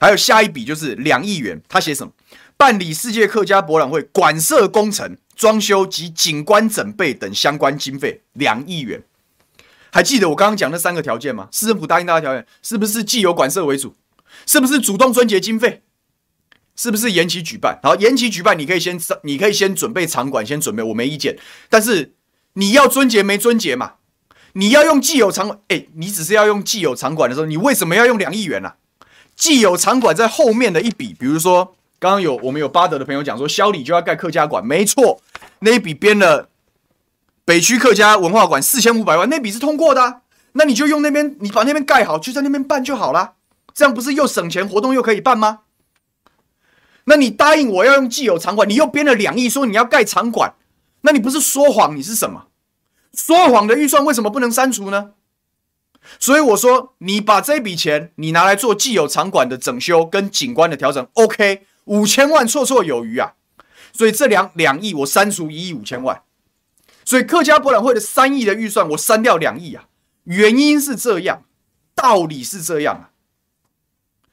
[0.00, 2.12] 还有下一笔就是两亿元，他写什么？
[2.56, 9.04] 办理世界客家博览会馆舍工程、装修及景观整备等相关经费两亿元。
[9.92, 11.48] 还记得我刚刚讲那三个条件吗？
[11.52, 13.94] 市政府答应大家条件是不是既有馆舍为主？
[14.44, 15.82] 是不是主动撙节经费？
[16.74, 17.78] 是不是延期举办？
[17.82, 21.38] 好，延期举办，你可以先，你可以先准备场馆，先准备，我没意见。
[21.70, 22.12] 但是
[22.54, 23.94] 你要撙节没撙节嘛？
[24.52, 28.76] 你要用既有场馆，哎，你只是要用既有场馆的时候，你为什么要用两亿元呢、啊？
[29.34, 35.22] 既有场馆在后面的一笔，比如说刚刚有我们有巴德的朋友讲说，萧里就要盖客家馆，没错，
[35.60, 36.48] 那一笔编了
[37.44, 43.34] 北区客家文化馆四千五百万，那笔是通过的、那你就用那边，你把那边盖好，就在那边办就好了，
[43.74, 45.60] 这样不是又省钱，活动又可以办吗？
[47.04, 50.54] 那你答应我要用既有场馆，你又编了两亿说你要盖场馆，
[51.02, 51.96] 那你不是说谎？
[51.96, 52.48] 你是什么？
[53.14, 55.12] 说谎的预算为什么不能删除呢？
[56.18, 63.34] 所以我说，你把这笔钱你拿来做既有场馆的整修跟景观的调整，OK，五千万绰绰有余啊。
[63.96, 66.22] 所以这两两亿我删除一亿五千万，
[67.04, 69.88] 所以客家博览会的三亿的预算我删掉两亿啊。
[70.24, 71.44] 原因是这样，
[71.94, 73.10] 道理是这样啊。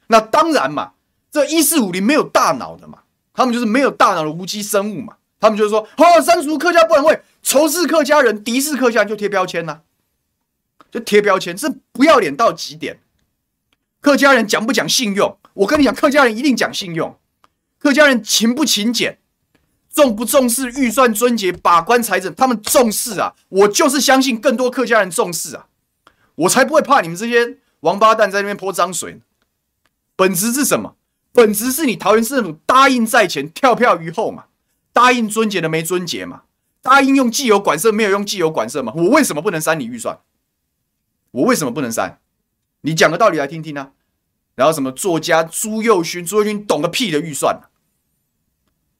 [0.08, 0.92] 那当然嘛。
[1.34, 3.00] 这一四五零没有大脑的嘛，
[3.32, 9.80] 他们就是没有大脑的无机生物嘛，他们就是说，哦，删除客家博览会，仇视客家人，敌视客家人就贴标签呐、
[10.92, 13.00] 就贴标签，这不要脸到极点。
[14.00, 15.36] 客家人讲不讲信用？
[15.54, 17.18] 我跟你讲，客家人一定讲信用。
[17.80, 19.18] 客家人勤不勤俭，
[19.94, 23.34] 重不重视预算尊节把关财政，他们重视啊。
[23.48, 25.68] 我就是相信更多客家人重视啊，
[26.34, 29.20] 我才不会怕你们这些王八蛋在那边泼脏水。
[30.16, 30.96] 本质是什么？
[31.32, 34.46] 本质是你桃园市政府答应在前，跳票于后嘛？
[34.92, 36.42] 答应尊节的没尊节嘛？
[36.82, 38.92] 答应用既有馆舍没有用既有馆舍嘛？
[38.96, 40.18] 我为什么不能删你预算？
[41.30, 42.20] 我为什么不能删？
[42.82, 43.92] 你讲个道理来听听啊！
[44.56, 47.60] 然后什么作家朱宥勋，朱宥勋懂个屁的预算？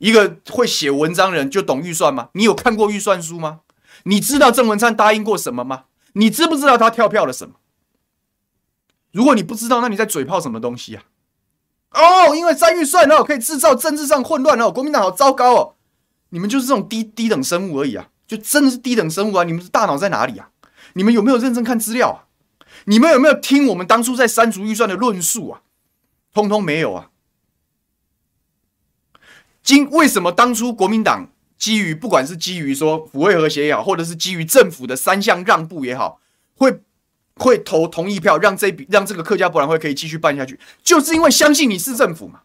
[0.04, 2.28] 一个会写文章人就懂预算吗？
[2.34, 3.60] 你有看过预算书吗？
[4.02, 5.84] 你知道郑文灿答应过什么吗？
[6.12, 7.54] 你知不知道他跳票了什么？
[9.12, 11.04] 如果你不知道，那你在嘴炮什么东西啊？
[11.92, 14.70] 哦，因为删预算哦，可以制造政治上混乱哦。
[14.70, 15.74] 国民党好糟糕哦，
[16.28, 19.44] 你们就是这种低低等生物而已啊，就真的是低等生物啊！
[19.44, 20.50] 你们的大脑在哪里啊？
[20.92, 22.28] 你们有没有认真看资料啊？
[22.84, 25.62] 你们有没有听我们当初在删除预算的论述啊？
[26.34, 27.08] 通通没有啊！
[29.64, 36.20] 今为什么当初国民党基于不管是基于说抚慰和谐也好，或者是基于政府的三项让步也好，
[36.54, 36.80] 会？
[37.36, 42.42] 会投同意票，让这笔让这个客家博览会可以继续办下去，就是因为相信你是政府嘛。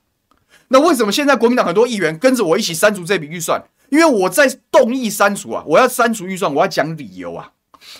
[0.69, 3.63] 那为什么现在国民党很多议员跟着我一起删除这笔预算？
[3.89, 7.51] 因为我在动议删除啊，我要删除预算，我要讲理由啊。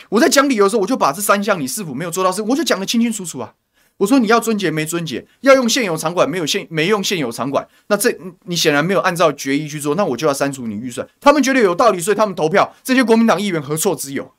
[0.10, 3.54] 我在讲理由的时候，我就把这三项你是否没有做到事，我就讲得清清楚楚啊。
[4.00, 11.08] 我说你要尊节没尊节，要用现有场馆没有现没用现有场馆，那这你显然没有按照决议去做，那我就要删除你预算。
[11.20, 12.74] 他们觉得有道理，所以他们投票。
[12.84, 14.34] 这些国民党议员何错之有？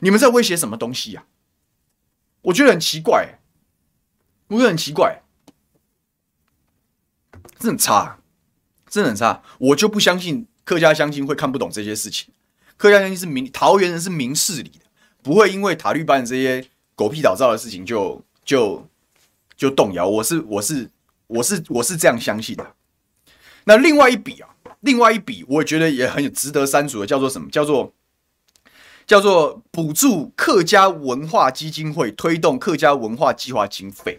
[0.00, 1.24] 你们在威胁什么东西呀？
[2.42, 3.38] 我觉得很奇怪、欸，
[4.48, 5.22] 我觉得很奇怪，
[7.58, 8.18] 这很差，
[8.88, 9.42] 真的很差。
[9.58, 12.32] 我就不相信客家乡亲会看不懂这些事情。
[12.76, 14.86] 客家乡亲是明桃园人，是明事理的，
[15.22, 18.86] 不会因为塔绿班这些狗屁倒灶的事情就就
[19.56, 20.08] 就动摇。
[20.08, 20.90] 我是我是
[21.26, 22.74] 我是我是这样相信的。
[23.64, 24.48] 那另外一笔啊，
[24.80, 27.50] 另外一笔，我觉得也很值得删除的，叫做什么？
[27.50, 27.92] 叫做。
[29.06, 34.18] 叫做补助客家文化基金会推动客家文化计划经费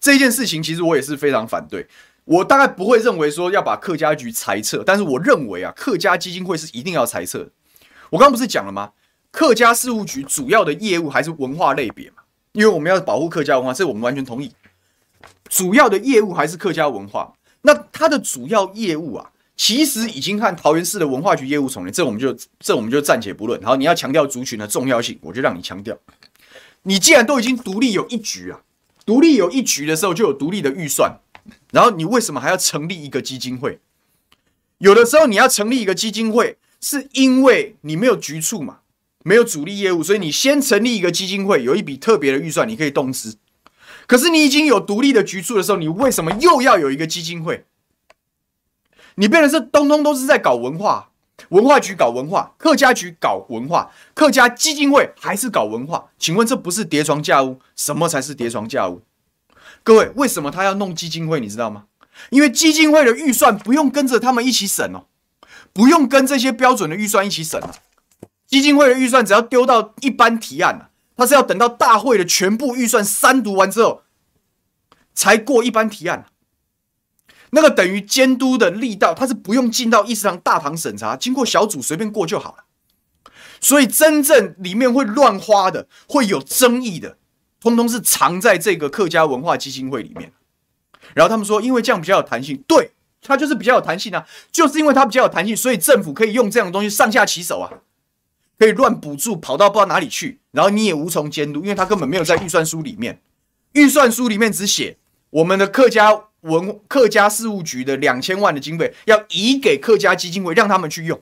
[0.00, 1.86] 这件事情，其实我也是非常反对。
[2.24, 7.48] 我大概不会认为说要把客家局裁撤，但是我认为啊，客家基金会是一定要裁撤。
[8.10, 8.90] 我刚刚不是讲了吗？
[9.30, 14.52] 客家事务局主要的业务还是文化类别嘛，因为我们要保护客家文化，这我们完全同意。
[15.48, 19.30] 主要的业务还是客家文化，那它的主要业务啊。
[19.56, 23.60] 其实已经和桃园市的文化局业务重叠，这我们就这我们就暂且不论。
[23.60, 25.98] 然后你要强调族群的重要性，我就让你强调。
[26.84, 28.62] 你既然都已经独立有一局啊，
[29.04, 31.20] 独立有一局的时候就有独立的预算，
[31.72, 33.80] 然后你为什么还要成立一个基金会？
[34.78, 38.78] 有的时候你要成立一个基金会，是因为你没有局处嘛，
[39.22, 43.38] 没有主力业务，所以你先成立一个基金会，有一笔特别的预算，你可以动资。
[44.06, 47.64] 可是你已经有独立的局处的时候，你为什么又要有一个基金会？
[49.16, 51.10] 你变成是通通都是在搞文化，
[51.50, 56.10] 文化局搞文化，客家局搞文化，客家基金会还是搞文化？
[56.18, 57.60] 请问这不是叠床架屋？
[57.76, 59.02] 什么才是叠床架屋？
[59.82, 61.38] 各位，为什么他要弄基金会？
[61.38, 61.84] 你知道吗？
[62.30, 65.04] 因为基金会的预算不用跟着他们一起审哦，
[65.72, 67.74] 不用跟这些标准的预算一起审啊。
[68.50, 74.02] 基金会的预算只要丢到一般提案啊，他是要等到大会的全部预算三读完之后，
[75.14, 76.26] 才过一般提案。
[77.52, 82.64] 那个等于监督的力道，它是不用进到议事堂大堂审查，经过小组随便过就好了。
[83.60, 87.18] 所以真正里面会乱花的、会有争议的，
[87.60, 90.32] 通通是藏在这个客家文化基金会里面。
[91.14, 97.70] 然后他们说，因为这样比较有弹性，对，它就是比较有弹性啊，就是因为它比较有弹性，所以政府可以用这样的东西上下其手啊，
[98.60, 103.20] 可以乱补助，跑到不知道哪里去，然后你也无从监督，因为他根本没有在预算书里面，
[103.72, 104.98] 预算书里面只写
[105.30, 106.26] 我们的客家。
[106.42, 111.20] 文客家事务局的两千万的经费要移给客家基金会，让他们去用，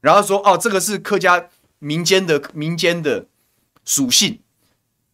[0.00, 3.26] 然后说哦，这个是客家民间的民间的
[3.84, 4.40] 属性，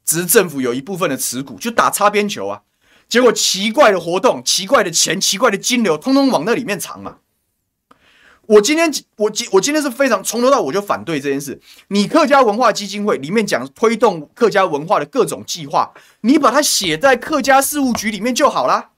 [0.04, 2.62] 只是政府有一部分的持股，就打擦边球啊。
[3.08, 7.16] 结果奇怪的活动、奇怪的钱、奇怪的金流，通通往那里面藏嘛。
[8.46, 11.60] 我今天我今我今天是非常从头到尾我就反对这件事。
[11.88, 18.90] 你客家文化基金会里面讲推动客家文化的各种计划，你把它写在客家事务局里面就好啦。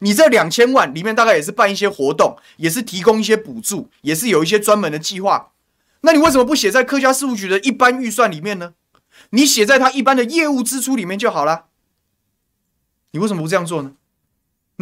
[0.00, 5.52] 你这两千万里面大概也是办一些活动，也是提供一些补助，也是有一些专门的计划。
[6.02, 8.74] 那你为什么不写在客家事务局的一般预算里面呢？
[9.30, 11.66] 你写在他一般的业务支出里面就好了。
[13.12, 13.92] 你为什么不这样做呢？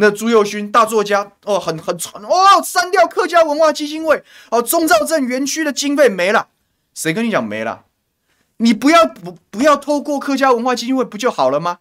[0.01, 6.47] 那朱佑勋大作家哦，很很传哦，删掉客家文化基金会哦，中兆镇园区的经费没了，
[6.95, 7.83] 谁跟你讲没了？
[8.57, 11.77] 你不要不不要透过客家文化基金会不就好了吗？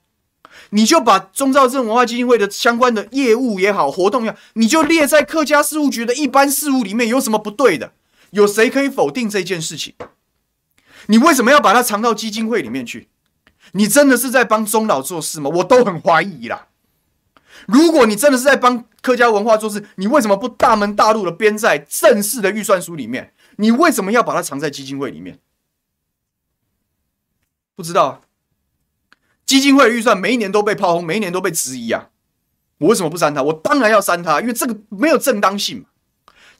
[0.68, 7.92] 你就把中兆镇文化基金会的相关的业务也好，活动也好，你就列在客家事务局的一般事务里面，有什么不对的？
[8.32, 9.94] 有谁可以否定这件事情？
[11.06, 13.08] 你为什么要把它藏到基金会里面去？
[13.72, 15.50] 你真的是在帮中老做事吗？
[15.54, 16.66] 我都很怀疑啦。
[17.66, 23.32] 如果你真的是在帮客家文化做事，你为什么不大门大路的编在正式的预算书里面？
[23.56, 25.38] 你为什么要把它藏在基金会里面？
[27.74, 28.22] 不知道。
[29.44, 32.10] 基金会的预算每一年都被炮轰，每一年都被质疑啊！
[32.78, 33.42] 我为什么不删它？
[33.42, 35.86] 我当然要删它，因为这个没有正当性嘛。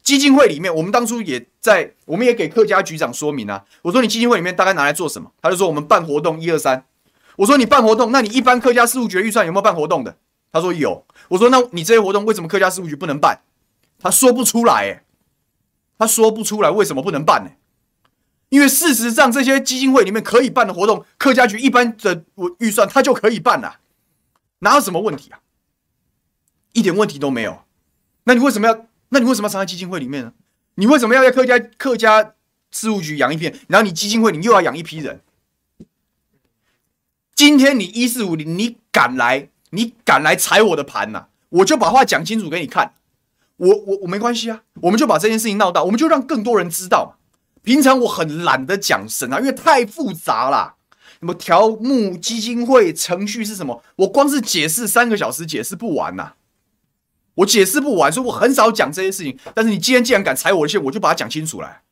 [0.03, 3.63] 基金会里面，我们当初也在，我们也给客家局长说明啊。
[3.83, 5.31] 我说你基金会里面大概拿来做什么？
[5.41, 6.85] 他就说我们办活动一二三。
[7.37, 10.17] 我说你办活动，那你一般客家事务局的预算有没有办活动的？
[10.51, 11.05] 他说有。
[11.29, 13.41] 我说那你这些活动为什么客家事务局不能办？
[13.99, 15.03] 他说不出来，
[15.97, 17.51] 他说不出来为什么不能办呢？
[18.49, 22.25] 因为事实上，这些基金会里面可以办的活动，客家局一般的
[22.59, 23.79] 预算它就可以办了，
[24.59, 25.39] 哪有什么问题啊？
[26.73, 27.63] 一点问题都没有。
[28.25, 28.87] 那你为什么要？
[29.09, 30.33] 那你为什么要藏在基金会里面呢？
[30.75, 32.33] 你为什么要在客家客家
[32.71, 35.21] 事务局养一片，然后你基金会你又要养一批人？
[37.35, 41.25] 今天你一四五零，你敢来，你敢来踩我的盘呐？
[41.49, 42.93] 我就把话讲清楚给你看。
[43.57, 47.17] 我我我没关系啊，我们就把这件事情闹大，我们就让更多人知道。
[47.63, 50.75] 平常我很懒得讲神啊，因为太复杂了。
[51.19, 53.83] 什么条目、基金会程序是什么？
[53.97, 56.33] 我光是解释三个小时解释不完呐、
[57.35, 59.37] 我解释不完，所以我很少讲这些事情。
[59.53, 61.83] 但是你今天既然敢踩我的线，我就把它讲清楚来。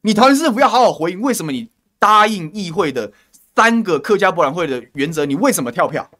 [0.00, 1.70] 你桃园市政府要好好回应，为什么你
[2.00, 3.12] 答应议会的
[3.54, 6.10] 三个客家博览会的原则，你为什么跳票？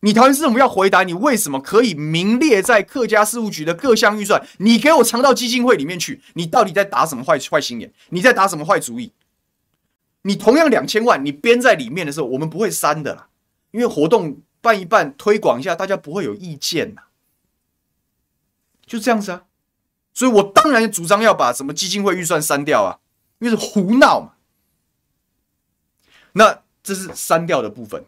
[0.00, 4.46] 你桃园市政府要回答，你为什么可以名列在客家事务局的各项预算？
[4.58, 6.22] 你给我藏到基金会里面去？
[6.34, 7.92] 你到底在打什么坏坏心眼？
[8.10, 9.12] 你在打什么坏主意？
[10.22, 13.28] 你同样两千万，你编在里面的时候，我们不会删的啦，
[13.72, 17.02] 因为活动办一办，推广一下，大家不会有意见呐，
[18.86, 19.44] 就这样子啊。
[20.14, 22.98] 所以我当然主张要把什么基金会预算删掉啊，
[23.38, 24.32] 因为是胡闹嘛。
[26.32, 28.04] 那这是删掉的部分。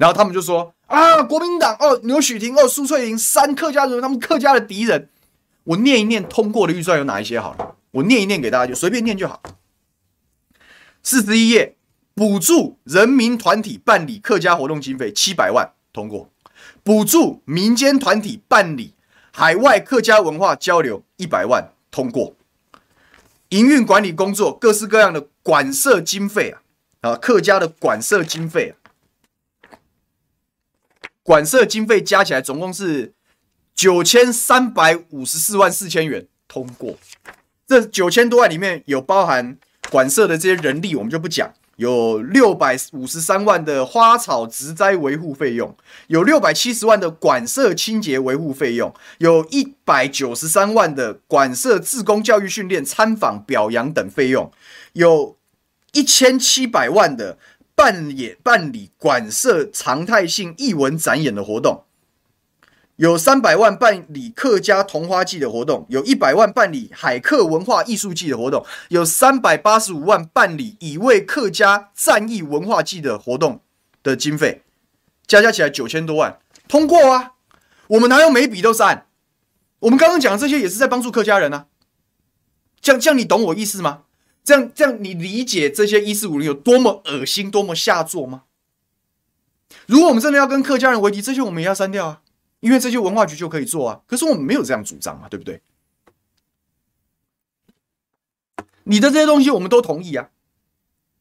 [0.00, 5.10] 然后他们就说啊，国民党哦，牛煦庭哦，苏翠玲，三客家人，他们客家的敌人。
[5.64, 9.42] 我念一念通过的预算有哪一些好了，我念一念给大家，就随便念就好。
[11.02, 11.76] 四十一页，
[12.14, 16.30] 补助人民团体办理客家活动经费七百万通过，
[16.82, 18.94] 补助民间团体办理
[19.30, 22.34] 海外客家文化交流一百万通过，
[23.50, 26.62] 营运管理工作各式各样的管社经费啊
[27.02, 28.79] 啊，客家的管社经费啊。
[31.30, 33.12] 馆舍经费加起来总共是
[33.72, 36.96] 九千三百五十四万四千元，通过。
[37.68, 39.56] 这九千多万里面有包含
[39.92, 41.54] 馆舍的这些人力，我们就不讲。
[41.76, 45.72] 有六百五十三万的花草植栽维护费用，
[46.08, 54.50] 有六百七十万的馆舍清洁维护费用，有一百九十三万的馆舍自工教育训练、参访表扬等费用，
[54.94, 55.36] 有
[55.92, 57.38] 一千七百万的。
[57.80, 61.84] 办演办理馆舍常态性艺文展演的活动，
[62.96, 73.62] 有三百万办理客家桐花季的活动，有一百万办理海客文化艺术季的活动，有三百八十五万办理乙未客家战役文化季的活动
[74.02, 74.60] 的经费，
[75.26, 77.32] 加加起来九千多万，通过啊，
[77.88, 79.06] 我们哪有每笔都是按？
[79.78, 81.64] 我们刚刚讲的这些也是在帮助客家人啊。
[82.82, 84.02] 这样这样，你懂我意思吗？
[84.50, 88.42] 这样这样，你理解这些一四五零有多么恶心、多么下作吗？
[89.86, 92.22] 如果我们真的要跟客家人为敌，这些我们也要删掉啊，
[92.58, 94.00] 因为这些文化局就可以做啊。
[94.08, 95.62] 可是我们没有这样主张嘛，对不对？
[98.82, 100.30] 你的这些东西我们都同意啊。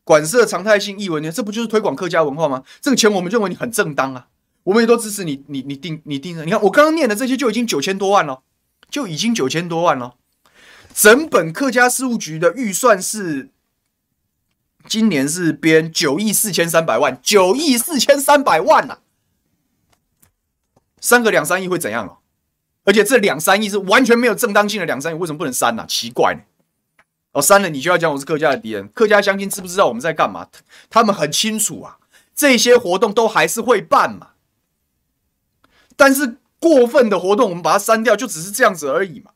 [0.03, 2.63] 馆舍常态性艺文呢，这不就是推广客家文化吗？
[2.81, 4.29] 这个钱我们认为你很正当啊，
[4.63, 5.43] 我们也都支持你。
[5.49, 8.41] 你你定你定的，你看我刚刚念的这些就已经九千多万了，
[8.89, 10.15] 就已经九千多万了。
[11.01, 13.51] 整本客家事务局的预算是。
[14.85, 18.99] 今年是编九亿四千三百万，九亿四千三百万呐、啊，
[20.99, 22.17] 删个两三亿会怎样哦？
[22.85, 26.41] 而且这两三亿是完全没有正当性的两三亿，为什么不能删呢、奇怪呢！
[27.33, 30.47] 哦，删了你就要讲我是客家的敌人，客家乡亲知不知道我们在干嘛？
[30.89, 31.99] 他们很清楚啊，
[32.33, 34.29] 这些活动都还是会办嘛。
[35.95, 39.31] 但是过分的活动我们把它删掉，就只是这样子而已嘛。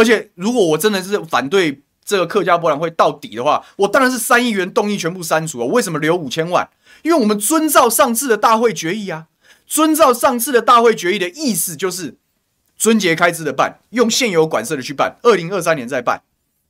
[0.00, 1.82] 而且如果我真的是反对。
[2.02, 5.66] 这个客家博览会到底的话，我当然是三亿元动议全部删除啊！
[5.66, 6.68] 为什么留五千万？
[7.02, 9.28] 因为我们遵照上次的大会决议啊，
[9.64, 12.16] 遵照上次的大会决议的意思就是，
[12.76, 16.22] 春节开支的办，用现有馆舍的去办，二零二三年再办。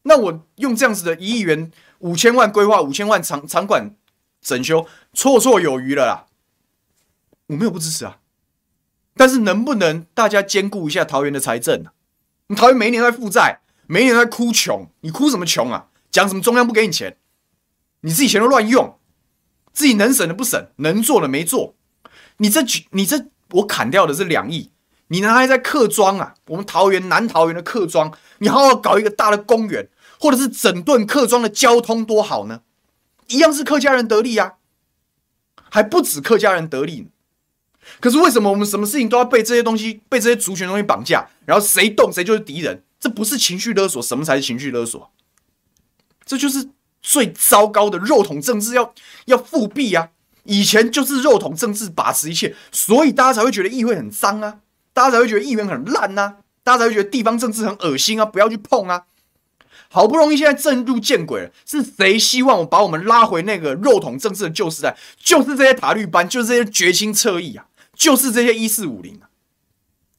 [0.02, 1.70] 那我用这样子的一亿元
[2.00, 3.94] 五千万规划五千万场场馆
[4.42, 6.26] 整修，绰绰有余了啦。
[7.46, 8.18] 我没有不支持啊，
[9.16, 11.92] 但是能不能大家兼顾一下桃园的财政呢？
[12.50, 13.60] 你桃园每一年在负债。
[13.86, 15.86] 每一年在哭穷，你哭什么穷啊？
[16.12, 17.16] 讲什么中央不给你钱？
[18.02, 19.00] 你自己钱都乱用，
[19.72, 21.74] 自己能省的不省，能做的没做。
[22.36, 24.70] 你这你这我砍掉的是两亿，
[25.08, 26.34] 你拿来在客庄啊？
[26.46, 29.88] 我们桃园南桃园的客庄，你好好搞一个大的公园，
[30.20, 32.62] 或者是整顿客庄的交通，多好呢？
[33.26, 34.54] 一样是客家人得利啊，
[35.68, 37.08] 还不止客家人得利。
[37.98, 41.28] 可是为什么我们什么事情都要被这些东西、被这些族群东西绑架？
[41.44, 42.82] 然后谁动谁就是敌人？
[42.98, 45.10] 这不是情绪勒索，什么才是情绪勒索？
[46.24, 46.68] 这就是
[47.02, 50.10] 最糟糕的肉统政治要，要复辟啊！
[50.44, 54.58] 以前就是肉统政治把持一切，所以大家才会觉得议会很脏啊，
[54.92, 59.04] 大家才会觉得议员很烂啊，大家才会觉得地方政治很恶心啊，不要去碰啊！
[59.92, 64.96] 好不容易现在正路见鬼了，是谁希望我把我们拉回那个肉统政治的旧时代？
[65.18, 67.66] 就是这些塔绿班，就是这些绝心侧翼啊，
[68.00, 69.28] 就是这些一四五零啊！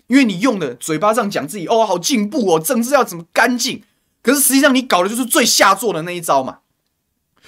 [0.05, 3.83] 因为你用的嘴巴上讲自己哦，好进步哦，政治要怎么干净？
[4.21, 6.59] 可是实际上你搞的就是最下作的那一招嘛，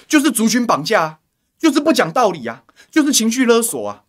[0.08, 1.20] 就是族群绑架，
[1.56, 4.02] 就是不讲道理啊，就是情绪勒索啊。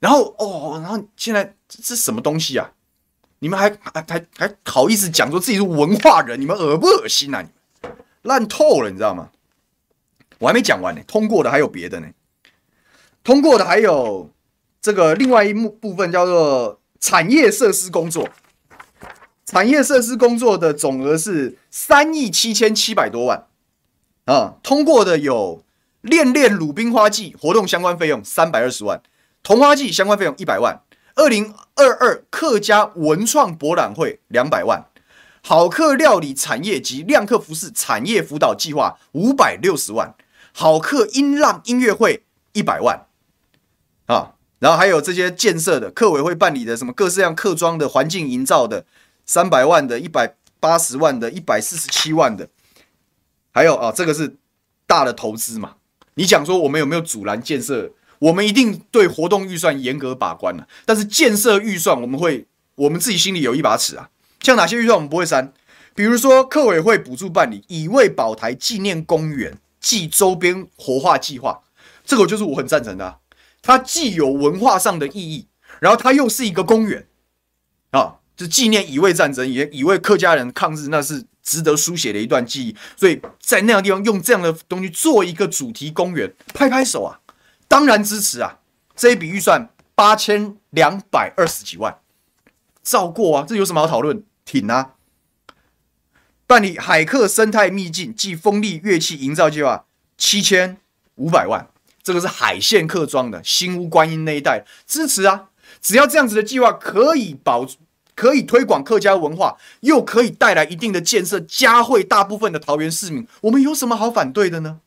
[0.00, 2.72] 然后哦，然后现在这是什么东西啊？
[3.38, 6.40] 你们还还还还好意思讲说自己是文化人？
[6.40, 7.42] 你们恶不恶心啊？
[7.42, 7.48] 你
[7.88, 9.30] 们烂透了，你知道吗？
[10.38, 12.08] 我还没讲完呢，通过的还有别的呢，
[13.22, 14.28] 通过的还有
[14.86, 16.80] 这个另外一幕部分叫做。
[16.98, 18.30] 产业设施工作，
[19.44, 23.46] 产业设施工作的总额是三亿七千七百多万
[24.24, 24.54] 啊！
[24.62, 25.62] 通过的有
[26.00, 29.02] 恋恋鲁冰花季活动相关费用三百二十万，
[29.42, 30.80] 桐花季相关费用一百万，
[31.14, 34.86] 二零二二客家文创博览会两百万，
[35.42, 40.14] 好客料理产业及量客服饰产业辅导计划五百六十万，
[40.52, 42.24] 好客音浪音乐会
[42.54, 43.06] 一百万
[44.06, 44.35] 啊！
[44.58, 48.86] 然后还有这些建设的客委会办理的什么各式各样客庄的环境营造的
[49.26, 52.48] 三百万的、一百八十万的、一百四十七万的，
[53.52, 54.36] 还有啊，这个是
[54.86, 55.74] 大的投资嘛？
[56.14, 57.92] 你讲说我们有没有阻拦建设？
[58.18, 62.46] 我们一定对活动预算严格把关了，但是建设预算我们会，
[62.76, 64.08] 我们自己心里有一把尺啊。
[64.40, 65.52] 像哪些预算我们不会删？
[65.94, 71.62] 比如说客委会补助办理乙未宝台纪念公园暨周边活化计划，
[72.06, 73.18] 这个就是我很赞成的啊。
[73.66, 75.48] 它既有文化上的意义，
[75.80, 77.08] 然后它又是一个公园
[77.90, 82.76] 啊，就纪念乙未战争，也乙未客家人抗日，那是值得书写的一段记忆。
[82.96, 87.18] 所以在那样地方用这样的东西做一个主题公园，拍拍手啊，
[87.66, 88.60] 当然支持啊！
[88.94, 91.98] 这一笔预算八千两百二十几万，
[92.84, 94.22] 照过啊，这有什么好讨论？
[94.44, 94.92] 挺啊！
[96.46, 99.86] 办理海客生态秘境暨风力乐器营造计划
[100.16, 100.76] 七千
[101.16, 101.68] 五百万。
[102.06, 105.48] 这个是海线客庄的新屋观音那一带支持啊！
[105.80, 107.66] 只要这样子的计划可以保，
[108.14, 114.78] 可以推广客家文化，又可以带来一定的建设，嘉惠大部分的桃园市民，我们有什么好反对的呢？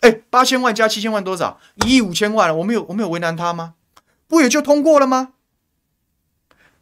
[0.00, 1.60] 哎，八千万加七千万多少？
[1.84, 3.74] 一亿五千万了，我们有我们有为难他吗？
[4.26, 5.34] 不也就通过了吗？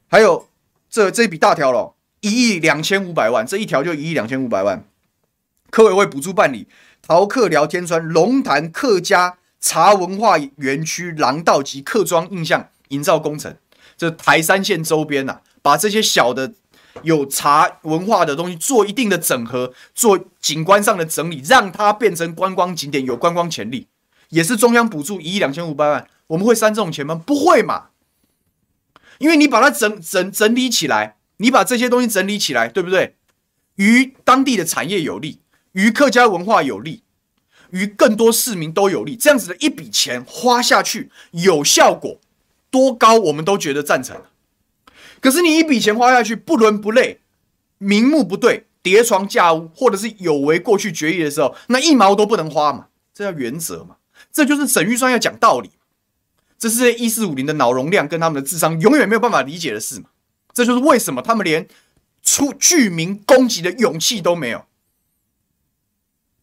[0.07, 0.49] 还有
[0.89, 4.85] 这这笔大条了，一亿两千五百万，这一条就一亿两千五百万，
[5.71, 6.69] 客委会补助办理
[7.03, 9.39] 桃客聊天村龙潭客家。
[9.61, 13.57] 茶文化园区廊道及客庄印象营造工程，
[13.97, 16.53] 这台山线周边呐、把这些小的
[17.03, 23.89] 有茶文化的东西做一定的整合，做景观上的整理，让它变成观光景点，有观光潜力，
[24.29, 27.15] 也是中央补助一亿两千五百万，我们会删这种钱吗？
[27.15, 27.89] 不会嘛，
[29.19, 33.17] 因为你把它整整整理起来，你把这些东西整理起来，对不对？
[33.77, 35.41] 于当地的产业有利，
[35.73, 37.03] 于客家文化有利。
[37.71, 42.21] 于更多市民都有利，这样子的一笔钱花下去有效果
[42.71, 44.23] 多高，我们都觉得赞成。
[45.21, 47.21] 可是你一笔钱花下去不伦不类，
[47.79, 53.97] 名目不对，叠床架屋，或者是有违过去决议的时候，那一毛都不能花嘛，这叫原则嘛，
[54.33, 55.71] 这就是省预算要讲道理。
[56.59, 60.07] 这是一四五零的脑容量跟他们的智商永远没有办法理解的事嘛，
[60.55, 61.69] 这就是为什么他们连
[62.23, 64.65] 出具名攻击的勇气都没有。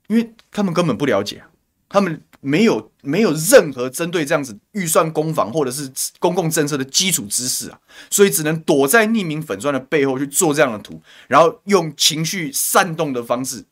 [0.07, 1.43] 因为他们根本不了解，
[1.87, 5.89] 他们没有没有任何针对这样子预算攻防或者是
[6.19, 7.79] 公共政策的基础知识啊，
[8.09, 13.63] 所以只能躲在匿名粉钻的背后去做这样的图，然后用情绪煽动的方式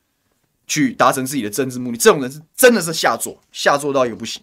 [0.68, 1.98] 去达成自己的政治目的。
[1.98, 4.42] 这种人是真的是下作，下作到一个不行。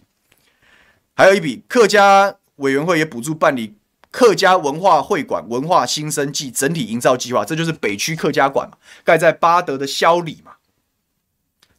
[1.15, 3.75] 还有一笔客家委员会也补助办理
[4.11, 10.48] 客家文化会馆文化新生计整体营造计划，这就是北区客家馆嘛，盖在八德的霄里嘛。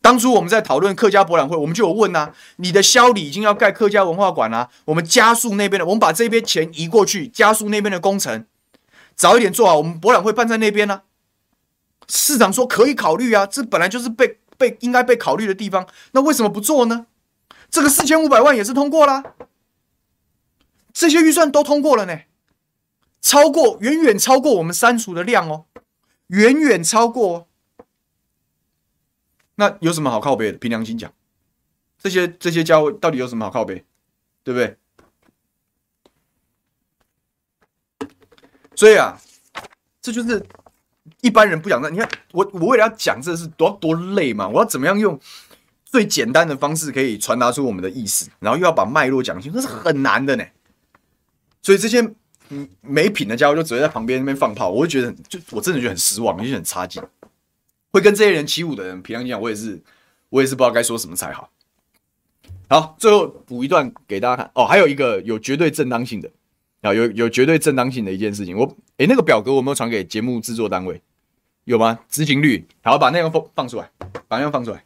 [0.02, 8.46] 当初我们在讨论客家博览会，我们就有问、啊，你的霄里已经要盖客家文化馆啦，我们加速那边的，我们把这边钱移过去，加速那边的工程，
[9.14, 11.02] 早一点做好，我们博览会办在那边呢、啊。
[12.08, 17.06] 市长说可以考虑啊，这本来就是被被应该被考虑的地方，那为什么不做呢？
[17.70, 19.22] 这个四千五百万也是通过啦，
[20.92, 22.20] 这些预算都通过了呢，
[23.20, 25.66] 超过远远超过我们删除的量哦，
[26.28, 27.46] 远远超过、
[29.60, 30.56] 那有什么好靠背的？
[30.56, 31.12] 凭良心讲，
[31.98, 33.84] 这些这些家伙到底有什么好靠背？
[34.42, 34.78] 对不对？
[38.74, 39.20] 所以啊，
[40.00, 40.42] 这就是
[41.20, 41.90] 一般人不讲的。
[41.90, 44.48] 你看我，我为了要讲这是多多累嘛？
[44.48, 45.20] 我要怎么样用
[45.84, 50.44] 最简单的方式可以传达出我们的意思，然后又要把脉络讲清楚，那是很难的呢。
[51.60, 52.00] 所以这些
[52.48, 57.02] 嗯没品的家伙就只会在旁边那边放炮，我会觉得就我真的觉得很失望，就很差劲。
[57.92, 59.82] 会跟这些人起舞的人，平常讲，我也是，
[60.28, 61.50] 我也是不知道该说什么才好。
[62.68, 66.30] 好，最后补一段给大家看哦，还有一个有绝对正当性的
[66.82, 71.02] 啊，有有绝对正当性的一件事情，我诶那个表格我没有传给节目制作单位，
[71.64, 71.98] 有吗？
[72.08, 73.90] 执行率，好，把内容放放出来，
[74.28, 74.84] 把内容放出来。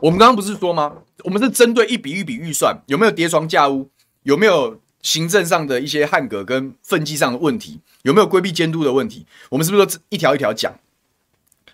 [0.00, 1.02] 我们刚刚不是说吗？
[1.22, 3.88] 我们是针对一笔一笔预算，有没有叠床架屋，
[4.24, 4.80] 有没有？
[5.04, 9.26] 行政上的一些汉格跟分际上的问题，有没有规避监督的问题？
[9.50, 10.74] 我们是不是都一条一条讲？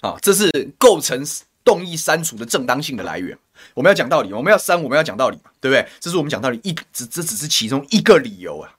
[0.01, 1.24] 啊，这是构成
[1.64, 3.39] 动议删除的正当性的来源。
[3.74, 5.89] 我们要讲道理，我们要删，我们要讲道理，对不对？
[6.01, 8.76] 这是我们讲道理一只，这只是其中一个理由啊。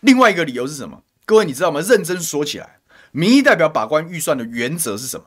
[0.00, 1.02] 另外一个理由是什么？
[1.24, 1.80] 各位你知道吗？
[1.80, 2.80] 认真说起来，
[3.12, 5.26] 民意代表把关预算的原则是什么？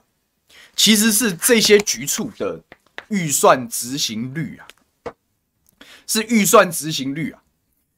[0.76, 2.62] 其实是这些局处的
[3.08, 4.68] 预算执行率啊，
[6.06, 7.41] 是预算执行率啊。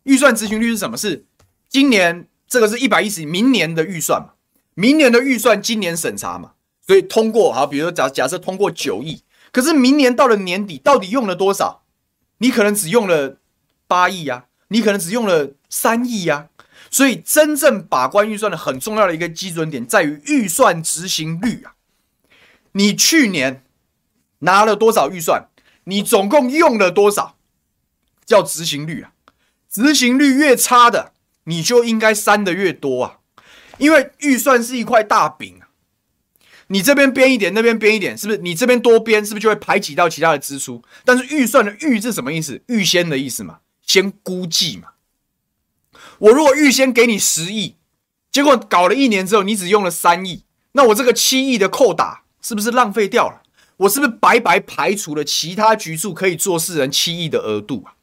[0.03, 0.97] 预算执行率是什么？
[0.97, 1.25] 是
[1.69, 4.33] 今年这个是一百一十，明年的预算嘛？
[4.75, 6.53] 明年的预算今年审查嘛？
[6.85, 11.83] 所以通过好，比如说假假设通过九亿，可是明年到了年底，到底用了多少？
[12.39, 13.37] 你可能只用了
[13.87, 16.49] 八亿呀，你可能只用了三亿呀。
[16.91, 21.73] 所以真正把关预算的很重要的一个基准点在于预算执行率啊。
[22.73, 23.63] 你去年
[24.39, 25.47] 拿了多少预算？
[25.85, 27.37] 你总共用了多少？
[28.25, 29.12] 叫执行率啊。
[29.73, 31.13] 执行率越差的，
[31.45, 33.17] 你就应该删的越多啊，
[33.79, 35.73] 因为预算是一块大饼啊，
[36.67, 38.37] 你这边编一点，那边编一点，是不是？
[38.37, 40.83] 你这边多编，是不是就会排挤到其他的支出？
[41.03, 42.61] 但是预算的预是什么意思？
[42.67, 44.89] 预先的意思嘛，先估计嘛。
[46.19, 47.75] 我如果预先给你十亿，
[48.31, 50.43] 结果搞了一年之后，你只用了三亿，
[50.73, 53.41] 那我这个七亿的扣打是不是浪费掉了？
[53.77, 57.95] 我是不是白白排除了其他局处可以做事人七亿的额度啊？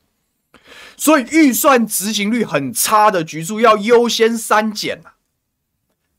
[1.00, 5.16] 所以预算执行率很差的局处要优先删减啊！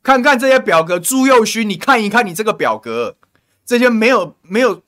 [0.02, 3.16] 看看这些表格，朱佑勋，你看一看你这个表格，
[3.64, 4.82] 这些没有没有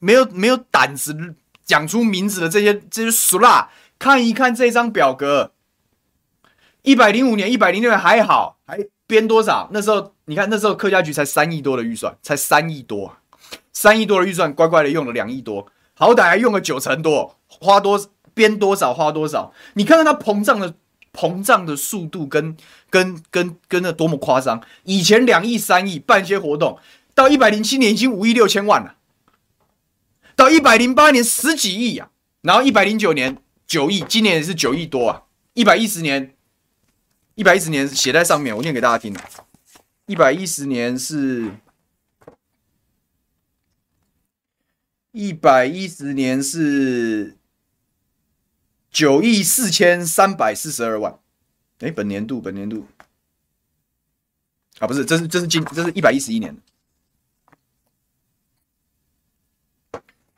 [0.00, 5.52] 没有没有胆子讲出名字的这些这些俗辣，看一看这张表格。
[6.82, 9.68] 一百零五年、一百零六年还好，还编多少？
[9.70, 13.16] 那时候你看，那时候客家局才三亿多的预算，才三亿多，
[13.72, 18.10] 三亿多的预算，乖乖的用了两亿多，好歹还用了九成多，花多。
[18.38, 20.76] 编多少花多少，你看看它膨胀的
[21.12, 22.56] 膨胀的速度跟
[22.88, 24.62] 跟跟跟那多么夸张！
[24.84, 26.78] 以前两亿三亿办些活动，
[27.16, 28.94] 到一百零七年已经五亿六千万了。
[30.36, 32.10] 到一百零八年十几亿啊，
[32.42, 35.24] 然后一百零九年九亿，今年也是九亿多啊，
[35.54, 36.36] 一百一十年，
[37.34, 39.12] 一百一十年写在上面，我念给大家听。
[40.06, 41.50] 一百一十年是，
[45.10, 47.37] 一百一十年是
[48.90, 51.18] 九亿四千三百四十二万。
[51.80, 52.86] 哎，本年度，本年度
[54.80, 56.56] 啊，不是，这是这是今，这是一百一十一年，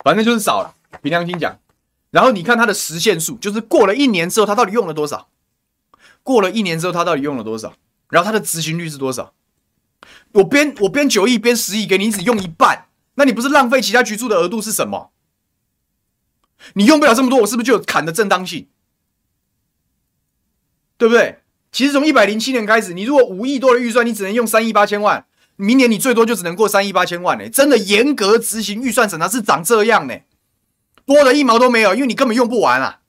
[0.04, 1.58] 反正就是少了，凭良心讲。
[2.10, 5.28] 然后你看它的实现数，就是过了一年之后，它到底用了多少？
[6.22, 7.74] 过了一年之后，它到底用了多少？
[8.08, 9.32] 然后它的执行率是多少？
[10.32, 15.12] 我编我编九亿，编十亿给你，你只用一半，那你不是浪费其他局处的额度是什么？
[16.74, 18.68] 你用不了这么多，我是不是就有砍的正当性？
[20.96, 21.40] 对不对？
[21.72, 25.26] 其实从一百零七年开始，你如果五亿多的预算，你只能用三亿八千万。
[25.56, 27.48] 明年你最多就只能过三亿八千万呢。
[27.48, 30.20] 真的严格执行预算审查是长这样呢，
[31.04, 33.00] 多的一毛都没有，因为你根本用不完啊。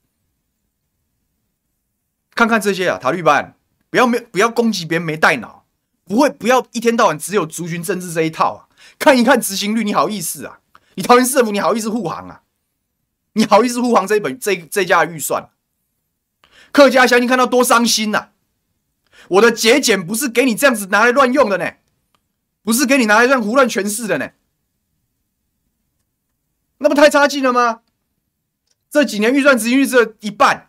[2.34, 3.56] 看看这些啊，塔利班，
[3.90, 5.66] 不要没不要攻击别人没带脑，
[6.04, 8.68] 不会不要一天到晚只有族群政治这一套啊。
[8.98, 10.60] 看一看执行率，你好意思啊？
[10.94, 12.42] 你桃园市政府，你好意思护航啊？
[13.34, 15.50] 你好意思护航这一本这这家的预算？
[16.70, 18.30] 客家乡亲看到多伤心呐、
[19.28, 21.74] 我的节俭不是给你这样子拿来乱用的呢，
[22.62, 24.30] 不是给你拿来这样胡乱诠释的呢，
[26.78, 27.80] 那不太差劲了吗？
[28.90, 30.68] 这几年预算执行率只有一半，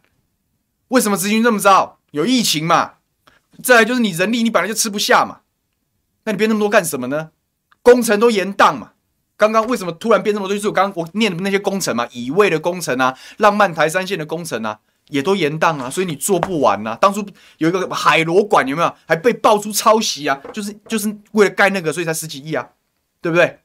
[0.89, 1.99] 为什么执行这么糟？
[2.11, 2.95] 有疫情嘛？
[3.61, 5.41] 再来就是你人力你本来就吃不下嘛，
[6.23, 7.31] 那你编那么多干什么呢？
[7.81, 8.92] 工程都延宕嘛？
[9.51, 10.55] 刚刚为什么突然变这么多？
[10.55, 14.79] 就是我刚刚我念的那些工程嘛，乙未的工程啊，浪漫台三线的工程啊。
[15.09, 16.95] 也都延宕啊，所以你做不完、啊。
[16.95, 17.23] 当初
[17.57, 18.95] 有一个海螺馆有没有？
[19.05, 20.41] 还被爆出抄袭啊？
[20.53, 22.69] 就是就是为了盖那个，所以才十几亿啊，
[23.21, 23.59] 对不对？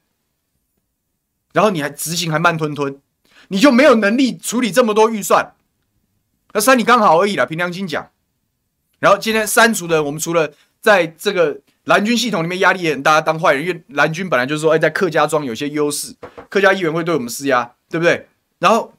[1.53, 3.01] 然后你还执行还慢吞吞，
[3.49, 5.55] 你就没有能力处理这么多预算。
[6.53, 8.11] 那删你刚好而已啦，凭良心讲。
[8.99, 16.15] 然后今天删除的，我们除了在这个蓝军系统里面压力也很大，当坏人，因为蓝军本来就是说，哎，在客家庄有些优势，
[16.49, 18.29] 客家议员会对我们施压，对不对？
[18.61, 18.93] 然后。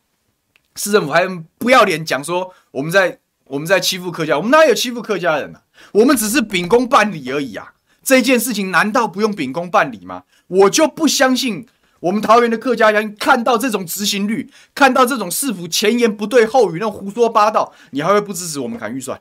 [0.75, 1.27] 市政府还
[1.57, 5.63] 不要脸讲说我们在我们在欺负客家，我们哪有欺负客家人啊？
[5.91, 7.73] 我们只是秉公办理而已啊！
[8.01, 10.23] 这件事情难道不用秉公办理吗？
[10.47, 11.67] 我就不相信
[11.99, 19.19] 我们桃园的客家人看到这种执行率，看到这种市府前言不对后语，那种胡说八道，你还会不支持我们砍预算？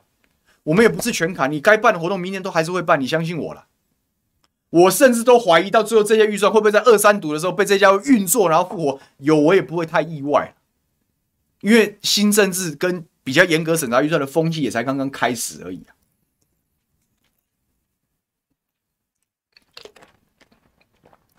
[0.63, 3.67] 我们也不是全砍，你该办的活动明年都还是会办，你相信我了。
[4.69, 10.55] 我甚至都怀疑到最后这些预算会不会在二三读的时候被这家运作然后复活，有我也不会太意外。
[11.61, 15.91] 因为新政治跟比较严格审查预算的风气也才刚刚开始而已啊，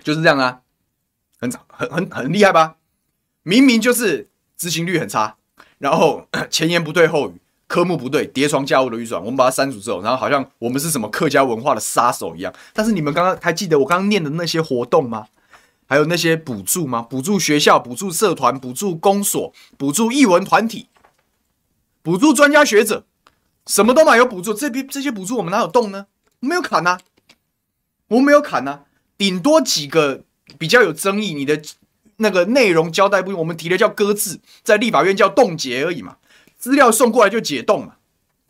[0.02, 0.62] 就是这样啊，
[1.38, 2.76] 很很很很厉害吧？
[3.42, 5.38] 明明就是执行率很差，
[5.78, 7.40] 然后 前言不对后语，
[7.70, 12.52] 科目不对，叠床架屋的预算，我们把它删除之后，然后好像我们是什么客家文化的杀手一样。
[12.72, 15.28] 但是你们刚刚还记得我刚刚念的那些活动吗？
[15.86, 17.00] 还有那些补助吗？
[17.00, 20.88] 补助学校、补助社团、补助公所、补助艺文团体、
[22.02, 23.04] 补助专家学者，
[23.66, 24.52] 什么都嘛有补助。
[24.52, 26.06] 这批这些补助我们哪有动呢？
[26.40, 27.00] 没有砍呐、啊，
[28.08, 28.80] 我们没有砍呐、啊，
[29.16, 30.24] 顶多几个
[30.58, 31.62] 比较有争议，你的
[32.16, 36.16] 那个内容交代不，我们提的叫搁置，在立法院叫冻结而已嘛。
[36.60, 37.96] 资料送过来就解冻了，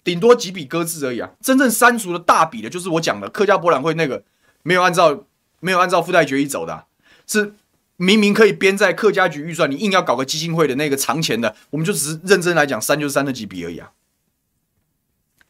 [0.04, 1.30] 顶多几笔搁置而已啊。
[1.40, 4.24] 真正删除的大笔的，就是我讲的客家博览会那个，
[4.62, 5.24] 没有按照
[5.60, 6.84] 没有按照附带决议走的、
[7.26, 7.54] 是
[7.96, 13.92] 明明可以编在客家局预算，你硬要搞个基金会的那个藏钱的，我们就只是认真来讲，删就是删那几笔而已啊。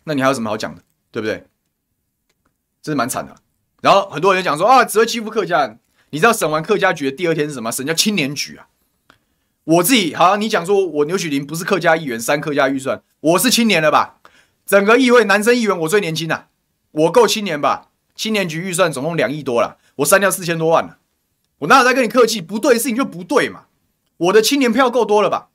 [0.05, 1.47] 那你还有什么好讲的，对不对？
[2.83, 3.37] 真是蛮惨的。
[3.83, 5.79] 然后很多人讲说啊，只会欺负客家人。
[6.13, 7.71] 你知道审完客家局的第二天是什么？
[7.71, 8.67] 审叫青年局啊。
[9.71, 14.16] 我自己好，你讲说我牛许林不是客家议员，三客家预算，我是青年了吧？
[14.66, 16.49] 整个议会男生议员我最年轻呐、啊，
[16.91, 17.91] 我够青年吧？
[18.16, 20.99] 青年局预算总共两亿多了，我删掉四千多万了。
[21.61, 22.41] 我哪有在跟你客气？
[22.41, 23.66] 不对的事情就不对嘛！
[24.16, 25.51] 我的青年票够多了吧？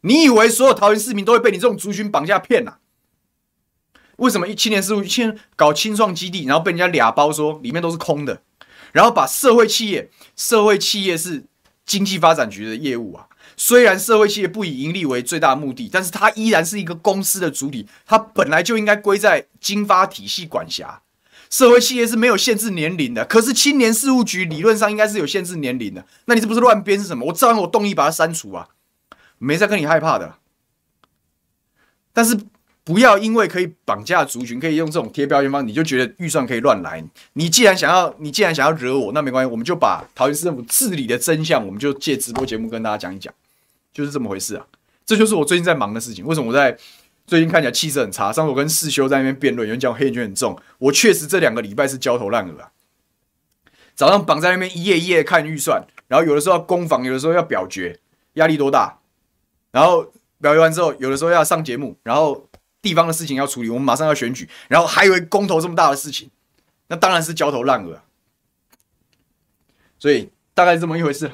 [0.00, 2.78] 你以为所有桃园市民都会被你这种族群绑架骗、啊？
[4.16, 5.08] 为什么一青年事务一
[5.54, 8.40] 搞青创基地，然后被人家俩包说里面都是空的，
[8.92, 11.44] 然后把社会企业，社会企业是
[11.84, 13.26] 经济发展局的业务啊。
[13.56, 21.02] 虽然社会企业不以盈利为最大目的，但是它依然是一个公司的主体，它本来就应该归在经发体系管辖。
[21.50, 26.06] 社会企业是没有限制年龄的，可是青年事务局理论上应该是有限制年龄的。
[26.24, 27.26] 那你这不是乱编是什么？
[27.26, 28.68] 我照样我动议把它删除啊，
[29.36, 30.36] 没在跟你害怕的。
[32.14, 32.38] 但是
[32.84, 37.04] 不要因为可以绑架族群，可以用这种贴标签方，你就觉得预算可以乱来。
[37.34, 43.32] 你既然想要，你既然想要惹我，那没关系，我们就把桃园市政府治理的真相，我们就借直播节目跟大家讲一讲，
[43.92, 44.66] 就是这么回事啊。
[45.06, 46.26] 这就是我最近在忙的事情。
[46.26, 46.76] 为什么我在
[47.24, 48.32] 最近看起来气色很差？
[48.32, 52.72] 上次我跟世修在那边辩论，有人讲我黑眼圈很重，我确实这两个礼拜是焦头烂额啊。
[53.94, 58.00] 早上绑在那边一页一页看预算，然后有的时候要攻防，有的时候要表决，
[58.32, 58.98] 压力多大？
[59.70, 60.02] 然后
[60.40, 62.48] 表决完之后，有的时候要上节目，然后。
[62.82, 66.28] 地方的事情要处理，我们马上要选举，然后还有一公投这么大的事情，
[66.88, 68.02] 那当然是焦头烂额。
[69.98, 71.30] 所以大概是这么一回事。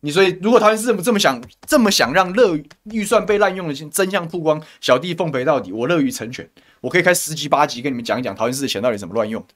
[0.00, 6.48] 你所以如果桃园市政府这么想，这么想让乐预算被滥用的真相曝光，小弟奉陪到底，我乐于成全。
[6.80, 9.46] 我可以开十集八集跟你们讲一讲桃园市的钱到底怎么乱用。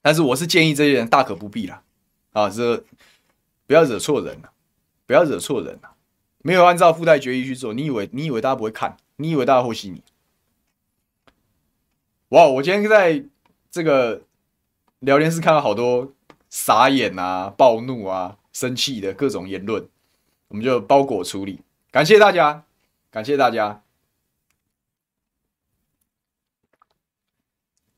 [0.00, 1.82] 但是我是建议这些人大可不必啦，
[2.32, 2.84] 啊，这
[3.66, 4.50] 不要惹错人了，
[5.06, 5.90] 不要惹错人了，
[6.42, 8.96] 没有按照附带决议去做，你以为你以为大家不会看？
[9.16, 10.02] 你以为大家会信你？
[12.30, 12.46] 哇！
[12.46, 13.24] 我今天在
[13.70, 14.22] 这个
[14.98, 16.12] 聊天室看到好多
[16.50, 19.88] 傻眼啊、暴怒啊、生气的各种言论，
[20.48, 21.60] 我们就包裹处理。
[21.90, 22.64] 感谢大家，
[23.10, 23.82] 感谢大家。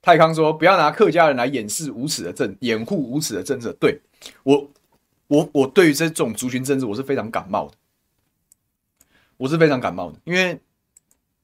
[0.03, 3.73] 泰康说：“不要拿客家人来掩饰无耻的政，掩护无耻的政策。
[3.81, 4.71] 对”对我，
[5.27, 7.77] 我我对于这种族群政治，我是非常感冒的。
[9.39, 10.61] 我是非常感冒的，因为。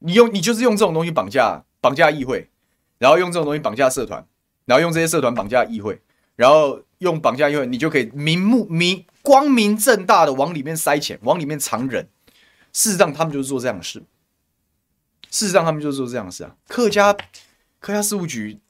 [0.01, 2.51] 你用你就是用这种东西绑架绑架议会，
[2.99, 4.27] 然后用这种东西绑架社团，
[4.67, 6.01] 然后用这些社团绑架议会，
[6.37, 12.09] 然后用绑架议会，你就可以明目明光明正大的往里面塞钱，往里面藏人。
[12.73, 14.03] 事实上，他们就是做这样的事。
[15.31, 16.57] 事实上，他们就是做这样的事啊。
[16.69, 17.13] 客家
[17.81, 18.61] 客家事务局，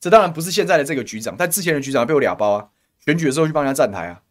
[0.00, 2.68] 这当然不是现在的这个局长，但之前的局长被我俩包啊。
[3.04, 4.22] 选举的时候去帮人家站台啊。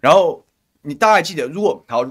[0.00, 0.44] 然后
[0.82, 2.04] 你大概记得，如果好，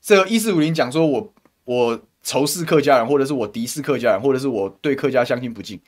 [0.00, 1.32] 这个一四五零讲说我。
[1.64, 5.80] 我仇视客家人，或者是我敌视客家人，或者是我对客家乡亲不敬。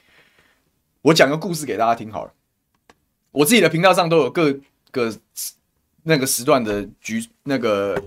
[1.03, 2.33] 我讲个故事给大家听好了。
[3.33, 4.55] 我自己的频道上都有各
[4.91, 5.12] 个
[6.05, 8.01] 那个时段的局那个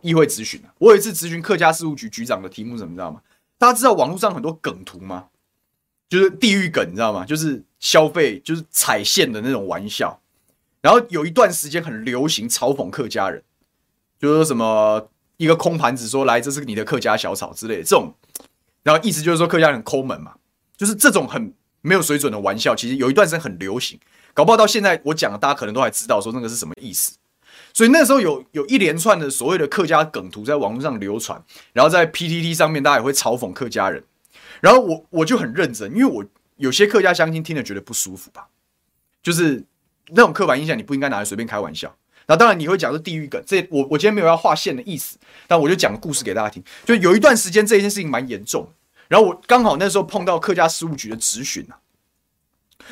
[0.00, 0.62] 议会咨询。
[0.78, 3.20] 我有一次咨询客家事务局局长的题目是什么，知道吗？
[3.58, 5.28] 大家知道网络上很多梗图吗？
[6.08, 7.26] 就是地狱梗，你知道吗？
[7.26, 10.20] 就是消费，就是踩线的那种玩笑。
[10.80, 13.42] 然后有一段时间很流行嘲讽客家人，
[14.18, 15.09] 就是说什么。
[15.40, 18.14] 一个空盘子说，来，这是你的客家小炒之类的这种，
[18.82, 20.34] 然后意思就是说客家人抠门嘛，
[20.76, 23.98] 就是这种很没有水准的玩笑，其实有一段时间很流行，
[24.34, 27.16] 搞不好到现在我讲的大家可能都还知道说那个是什么意思。
[27.72, 34.04] 所以那时候有有一连串的所谓的客家梗图在网络上流传，然后在 PTT 上面大家也会嘲讽客家人，
[34.60, 36.22] 然后我我就很认真，因为我
[36.56, 38.48] 有些客家乡亲听了觉得不舒服吧，
[39.22, 39.64] 就是
[40.08, 41.96] 那种刻板印象你不应该拿来随便开玩笑。
[42.30, 45.18] 那当然你会讲是地狱梗，这我我今天没有要划线的意思，
[45.48, 46.62] 但我就讲个故事给大家听。
[46.84, 48.68] 就有一段时间这件事情蛮严重，
[49.08, 51.80] 然后我刚好那时候碰到客家事务局的质询啊，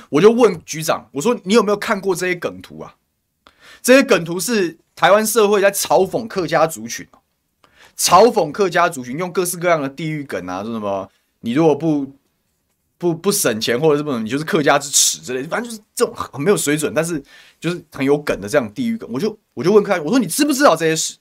[0.08, 2.96] 我就问局长，我说你有没有看过这些梗图啊？
[3.80, 7.06] 这些梗图是台湾社会在嘲讽客家族群，
[7.96, 11.08] 嘲讽客家族群用各式各样的地狱梗啊，说什么
[11.42, 12.12] 你如果不。
[12.98, 17.22] 不不省钱，或者是不，你就是客家之耻之类，反正就是这种很没有水准，但是
[17.60, 19.08] 就是很有梗的这样地狱梗。
[19.12, 21.16] 我就我就问客家，我说你知不知道这些事？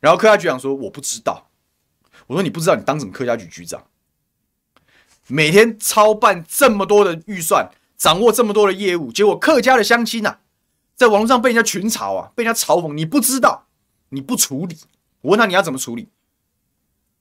[0.00, 1.50] 然后客家局长说我不知道。
[2.26, 3.86] 我说你不知道，你当什么客家局局长？
[5.28, 10.38] 每天操办这么多的预算，掌握这么多的业务，结果客家的乡亲呐，
[10.96, 13.66] 在网络上被人家群嘲啊，被人家嘲讽，你不知道，
[14.08, 14.76] 你不处理。
[15.20, 16.08] 我问他你要怎么处理？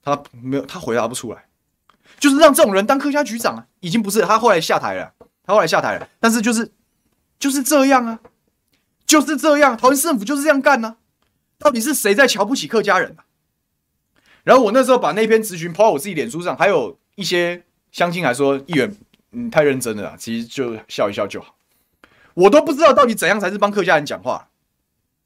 [0.01, 1.47] 他没有，他回答不出来。
[2.19, 5.13] 就是让这种人当客家局长啊，已经不是他后来下台了，
[5.43, 6.71] 他后来下台了，但是就是
[7.37, 8.19] 就是这样啊，
[9.05, 10.97] 就是这样，桃园市政府就是这样干呢、啊。
[11.57, 13.23] 到底是谁在瞧不起客家人啊？
[14.43, 18.95] 然后我那时候把那篇咨询抛到我自己脸书上，还有一些乡亲还说议员，
[19.31, 21.55] 嗯，太认真了，其实就笑一笑就好。
[22.33, 24.49] 我都不知道到底怎样才是帮客家人讲话。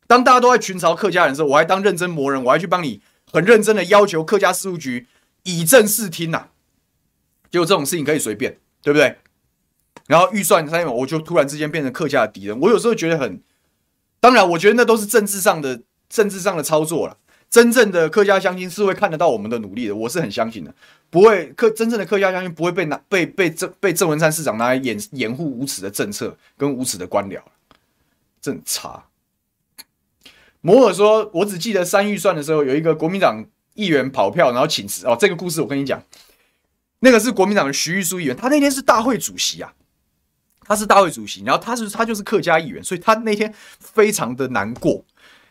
[0.06, 5.08] 当大家都在群嘲客家人的时候，我还当认真魔人，我还去帮你很认真的要求客家事务局
[5.44, 6.50] 以正视听呐、啊。
[7.50, 9.18] 结果这种事情可以随便，对不对？
[10.08, 12.60] 然后预算上面，我就突然之间变成客家的敌人。
[12.60, 13.42] 我有时候觉得很，
[14.20, 17.18] 当然，我觉得那都是政治上的政治上的操作了。
[17.50, 20.74] 真正的客家乡亲是会看得到我们的努力的，我是很相信的。
[21.10, 27.40] 不会客真正的客家乡亲不会被拿被被郑被郑文灿市长拿来掩掩护无耻的政策跟无耻的官僚，
[28.42, 29.06] 真差。
[30.62, 33.44] 摩尔说：“我只记得三预算的时候，有一个国民党
[33.74, 35.08] 议员跑票，然后请辞。
[35.08, 36.02] 哦，这个故事我跟你讲。”
[37.00, 39.74] 那个是国民党的徐玉书议员，他那天是大会主席啊，
[40.62, 45.04] 他是大会主席，然后他是他就是客家议员，所以他那天非常的难过，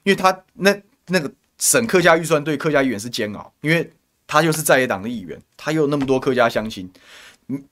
[0.02, 0.76] 因为他那
[1.06, 3.90] 那个审客家预算对客家议员是煎熬，因为
[4.26, 6.90] 他又是在野党的议员，他又有那么多客家乡亲，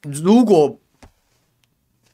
[0.02, 0.78] 如果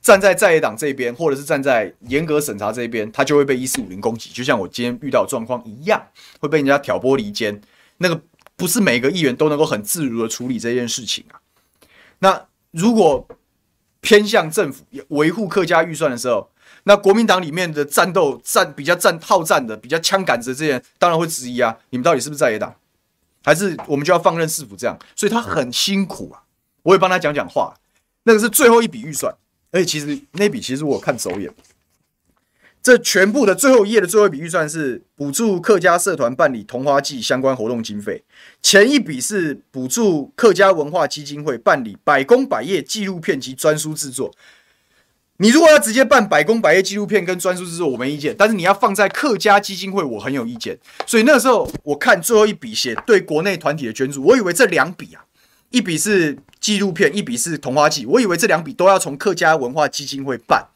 [0.01, 6.05] 站在在野党这边，或者是站在严格审查这边，他就会被一四五零攻击，就像我今天遇到状况一样，
[6.41, 7.61] 会被人家挑拨离间。
[7.99, 8.21] 那个
[8.57, 11.39] 不是每个议员都能够很自如的处理这件事情啊。
[12.23, 13.27] 那如果
[14.01, 16.49] 偏向政府维护客家预算的时候，
[16.85, 22.75] 那国民党里面的战斗战比较战好战的、比较枪杆子的这些人，当然会质疑啊，你们到底是不是在野党，
[23.45, 24.97] 还是我们就要放任市府这样？
[25.17, 26.43] 所以他很辛苦啊。
[26.83, 27.75] 我也帮他讲讲话。
[28.23, 29.35] 那个是最后一笔预算，
[29.73, 31.53] 而且其实那笔其实我看走眼。
[32.83, 38.25] 这全部的最后一页的最后一笔预算是补助客家社团办理桐花祭相关活动经费，
[38.61, 44.33] 前一笔是补助客家文化基金会办理百工百业纪录片及专书制作。
[45.39, 50.79] 你如果要直接办百工百业纪录片跟专书制作，我没意见；但是你要放在客家基金会，我很有意见。
[51.07, 55.25] 所以那时候我看最后一笔写对国内团体的捐助，我以为这两笔啊，
[55.71, 60.67] 一笔是纪录片，一笔是桐花祭，我以为这两笔都要从客家文化基金会办。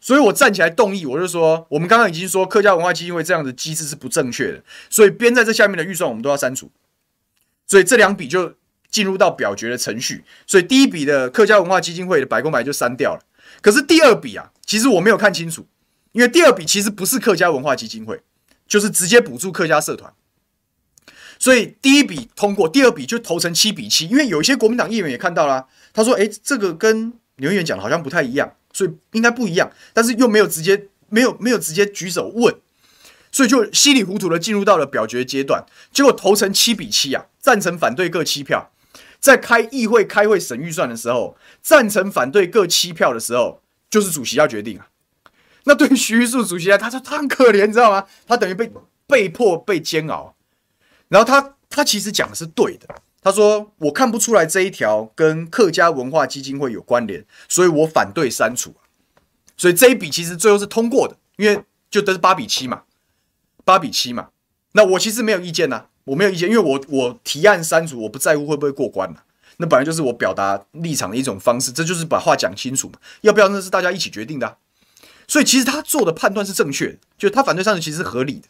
[0.00, 6.70] 所以我站起来动议，我就说，我们刚刚已经说客家文化基金会这样的机制是不正确的，所以编在这下面的预算我们都要删除。
[7.66, 8.54] 所以这两笔就
[8.90, 10.24] 进入到表决的程序。
[10.46, 13.20] 所以第一笔的客家文化基金会的百工百就删掉了。
[13.60, 15.66] 可是第二笔啊，其实我没有看清楚，
[16.12, 18.22] 因为第二笔其实不是客家文化基金会，
[18.66, 20.12] 就是直接补助客家社团。
[21.38, 24.06] 所以第一笔通过，第二笔就投成七比七。
[24.08, 32.54] 因为有一些国民党议员也看到了，他说：“诶，这个跟刘议员讲的好像不太一样。”所以应该不一样，但是又没有直接没有没有直接举手问，
[33.32, 38.72] 所以就稀里糊涂的进入到了表决阶段，结果投成七比七啊，赞成反对各七票。
[39.18, 43.60] 在开议会开会审预算的时候，赞成反对各七票的时候，
[43.90, 44.88] 就是主席要决定啊。
[45.64, 48.06] 那对于徐玉树主席来，他说他很可怜，你知道吗？
[48.26, 48.72] 他等于被
[49.06, 50.34] 被迫被煎熬，
[51.08, 52.88] 然后他他其实讲的是对的。
[53.22, 58.74] 他说：“我看不出来这一条跟客家文化基金会有关联，所以我反对删除。
[59.58, 62.84] 所以这一笔其实最后是通过的，因为就都是八比七嘛，
[63.62, 64.28] 八比七嘛。
[64.72, 69.18] 那我其实没有意见呐，我没有意见，因为我我提案删除，我不在乎会不会过关嘛。
[69.58, 72.94] 那本来就是我表达立场的一种方式，这就是把话讲清楚嘛。
[73.20, 74.56] 要不要那是大家一起决定的。
[75.28, 78.48] 所以其实他做的判断是正确的，就他反对删除其实是合理的。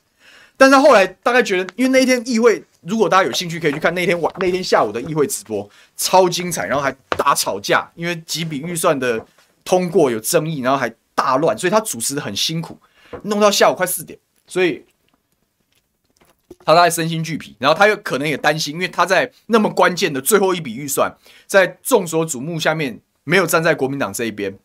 [0.57, 9.23] 但是他后来大概觉得，因为那一天议会。”如果大家有兴趣，可以去看那天晚那天下午的议会直播，超精彩，然后还大吵架，因为几笔预算的
[9.65, 12.79] 通过有争议，然后还大乱，所以他主持的很辛苦，
[13.25, 14.83] 弄到下午快四点，所以
[16.65, 21.15] 他大概身心俱疲，然后他又可能也担心，因为他在那么关键的最后一笔预算，
[21.47, 24.59] 在众所瞩目下面没有站在国民党这一边，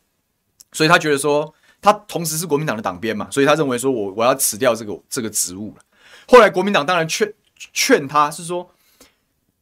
[0.71, 5.83] 所以他觉得说他同时是国民党的党鞭嘛，所以他认为说我我要辞掉这个这个职务了。
[6.29, 7.29] 后来国民党当然劝。
[7.55, 8.71] 劝他是说，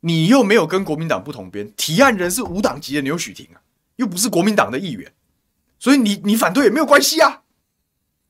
[0.02, 3.62] 你又没有跟国民党不同边，提案人是无党籍的牛煦庭啊，
[3.96, 5.12] 又不是国民党的议员，
[5.80, 7.41] 所以你你反对也没有关系啊。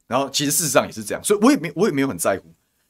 [0.08, 2.44] 然后其实事实上也是这样，所以我也没我也没有很在乎，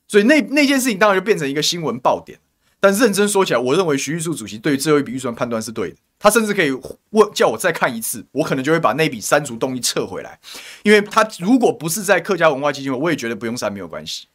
[0.08, 2.40] 所以那那件事情当然就变成一个新闻爆点。
[2.80, 6.70] 但认真说起来，我认为徐玉树主席对于最后一笔预算判断是对的，他甚至可以
[7.12, 10.38] 问叫我再看一次，我可能就会把那笔删除动议撤回来，
[10.84, 14.28] 因为他如果不是在客家文化基金会，我也觉得不用删没有关系。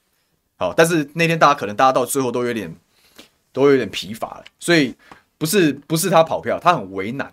[0.59, 2.74] 好，但是那天大家可能大家到最后都有点
[3.52, 4.94] 都有点疲乏了，所以
[5.38, 7.32] 不是不是他跑票，他很为难。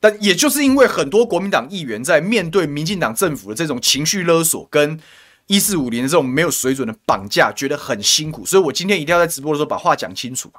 [0.00, 5.00] 但也就是因为很多国民党议员在面对民进党政府的这种情绪勒索跟
[5.46, 8.44] 一四五零这种没有水准的绑架，觉得很辛苦。
[8.44, 10.52] 所以我今天一定要在直播的时候把话讲清楚。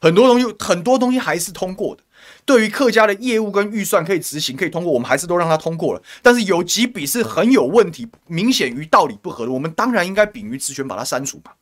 [0.00, 2.02] 很多东西很多东西还是通过的。
[2.44, 6.02] 对于客家的业务跟预算可以执行可以通过，我们还是都让它通过了。
[6.20, 11.56] 但是有几笔是很有问题，明显与道理不合的，我们当然应该秉于职权把它删除吧。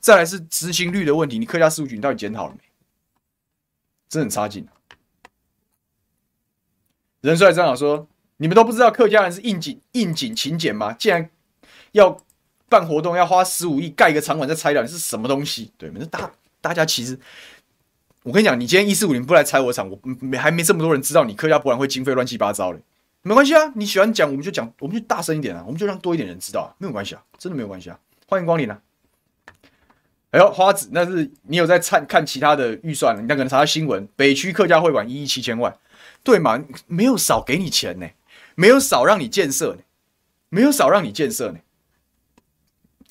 [0.00, 2.60] 再来是执行率的问题，你客家事务局你到底检讨了没？
[4.08, 4.72] 真的很差劲啊！
[7.20, 8.06] 人帅正好说，
[8.38, 10.92] 你们都不知道客家人是应景应景勤俭吗？
[10.94, 11.28] 竟然
[11.92, 12.18] 要
[12.68, 15.70] 办活动要花十五亿盖一个场馆再拆掉，你是什么东西？
[15.76, 17.18] 对，那大大家其实。
[18.24, 22.80] 我跟你讲，你今天一四五零不来拆我场，我没还没这么多人知道你客家博览会经费乱七八糟的，
[23.20, 28.80] 没关系啊，你喜欢讲我们就讲，我们就大声一点啊，我们就让多一点人知道啊，没有关系啊，真的没有关系啊，欢迎光临啊！
[30.30, 35.76] 哎呦，花子，那是你有在看看其他的预算，你那可能查新闻，北区客家会馆一亿七千万，
[36.22, 36.64] 对吗？
[36.86, 38.08] 没有少给你钱呢，
[38.54, 39.82] 没有少让你建设呢，
[40.48, 41.58] 没有少让你建设呢。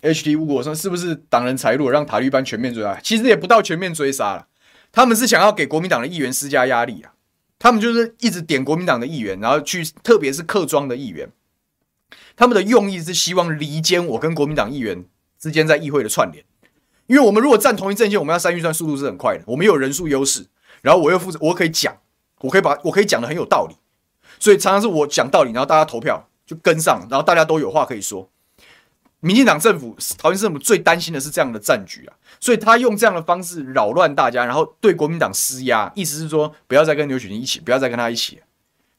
[0.02, 3.00] HT 五我说是不是挡人财路，让塔绿班全面追杀？
[3.02, 4.48] 其实也不到全面追杀了。
[4.94, 7.14] 他们是想要给国民党的议员施加压力啊，
[7.58, 11.32] 他们就是一直点国民党的议员，然后去，特别是客庄的议员，
[12.36, 15.04] 他们的用意是希望离间我跟国民党议员
[15.40, 16.46] 之间在议会的串联，
[17.08, 20.46] 因为我们如果站同一阵线，我们要删预算速度是很快的，我们有人数优势，
[20.84, 21.98] 然后我又负责，我可以讲，
[22.42, 23.76] 我可以把我可以讲的很有道理，
[24.40, 28.30] 所以常常是我讲道理，然后大家投票就跟上，然后大家都有话可以说。
[29.24, 38.42] 民进党政府、桃园政府最担心的是这样的战局啊，所以他用这样的方式扰乱大家，然后对国民党施压，意思是说不要再跟刘雪琴一起，不要再跟他一起，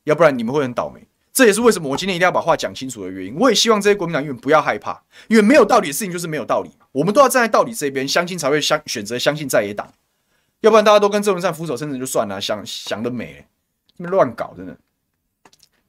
[0.05, 1.07] 要不然你们会很倒霉。
[1.31, 3.37] 这也是为什么我今天一定要把话讲清楚的原因。
[3.39, 9.93] 我也希望这些国民党议员不要害怕，因为没有道理的事情就是没有道理，我们都要站在道理这边，相信才会相选择相信在野党，
[10.61, 13.45] 要不然大家都跟郑文灿俯首称臣就算了，想想得美，
[13.99, 14.75] 那么乱搞真的。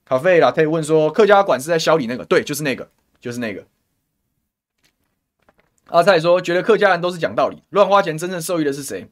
[0.03, 2.25] 咖啡啦，可以问说客家馆是在小李那个？
[2.25, 2.89] 对，就是那个，
[3.21, 3.63] 就是那个。
[5.88, 9.09] 阿蔡说：“觉得客家人都是讲道理，乱花钱，真正受益的是谁？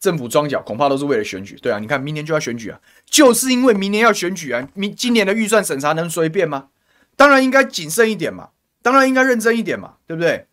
[0.00, 1.56] 政府装脚，恐怕都是为了选举。
[1.62, 6.70] 对啊，你看明年就要选举啊，就是因为明年要选举啊，明今年的预算审查能随便吗？
[7.16, 8.50] 当然应该谨慎一点嘛，
[8.82, 10.46] 当然应该认真一点嘛，对不对？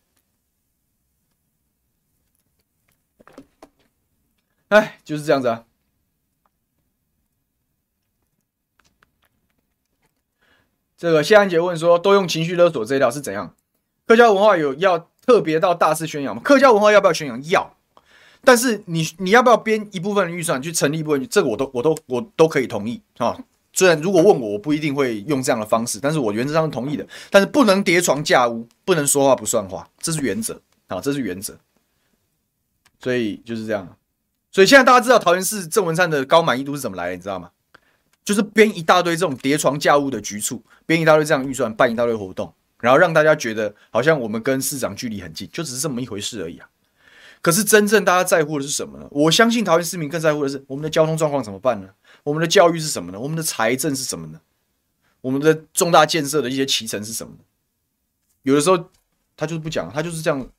[4.70, 5.66] 哎，就是这样子啊。
[10.98, 13.56] 这个谢安杰问说，都用情绪勒索这一套是怎样？
[14.06, 16.42] 客家文化有要？”特别到大肆宣扬吗？
[16.44, 17.42] 客家文化要不要宣扬？
[17.46, 17.74] 要，
[18.44, 21.26] 但是你你要不要编一部分预算去成立一部分？
[21.30, 23.38] 这个我都我都我都可以同意啊。
[23.72, 27.08] 虽然如果问我，我不一定会用这样的方式，但是我原则上是同意的。
[27.30, 31.58] 但是不能叠床架屋，不能说话不算话，这是原则啊，这是原则。
[33.00, 33.88] 所以就是这样。
[34.52, 37.52] 所以现在大家知道桃园市郑文灿的高满意度是怎么来的，你知道吗？
[38.26, 42.54] 就是编一大堆这种叠床架屋的局促，编一大堆这样预算，办一大堆活动。
[42.82, 46.68] 然后让大家觉得好像我们跟市长距离很近，就只是这么一回事而已啊。
[47.42, 49.08] 可是真正大家在乎的是什么呢？
[49.10, 51.90] 我相信桃园市民更在乎的是我们的交通状况怎么办呢？
[52.24, 53.20] 我们的教育是什么呢？
[53.20, 54.42] 我们的财政是什么呢？
[55.22, 57.40] 我们的重大建设的一些期程是什么呢？
[58.44, 58.90] 有的时候
[59.38, 60.50] 他就是不讲，他就是这样。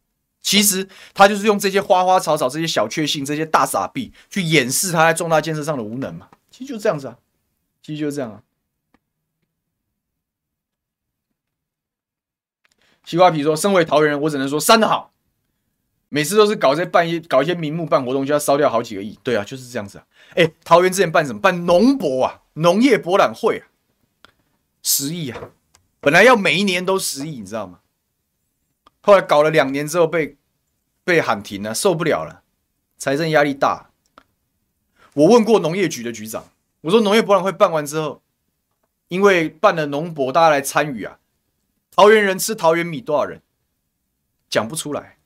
[0.40, 6.28] 其实他就是用这些花花草草、这些小确幸、这些大傻逼去掩饰他在重大建设上的无能嘛。
[6.50, 7.16] 其实就这样子啊，
[7.80, 8.42] 其实就是这样啊。
[13.04, 15.12] 西瓜皮说：“身为桃园人，我只能说删的好。
[16.08, 19.18] 每次都是搞这些办一搞一些名目办活动，就要烧掉好几个亿。
[19.22, 20.04] 对啊，就是这样子啊。
[20.34, 21.40] 哎，桃园之前办什么？
[21.40, 23.66] 办农博啊，农业博览会啊，
[24.82, 25.40] 十亿啊，
[26.00, 27.80] 本来要每一年都十亿，你知道吗？
[29.00, 30.36] 后来搞了两年之后被
[31.02, 32.42] 被喊停了，受不了了，
[32.98, 33.90] 财政压力大。
[35.14, 36.44] 我问过农业局的局长，
[36.82, 38.22] 我说农业博览会办完之后，
[39.08, 41.18] 因为办了农博，大家来参与啊。”
[41.94, 43.42] 桃园人吃桃园米多少人？
[44.48, 45.18] 讲不出来。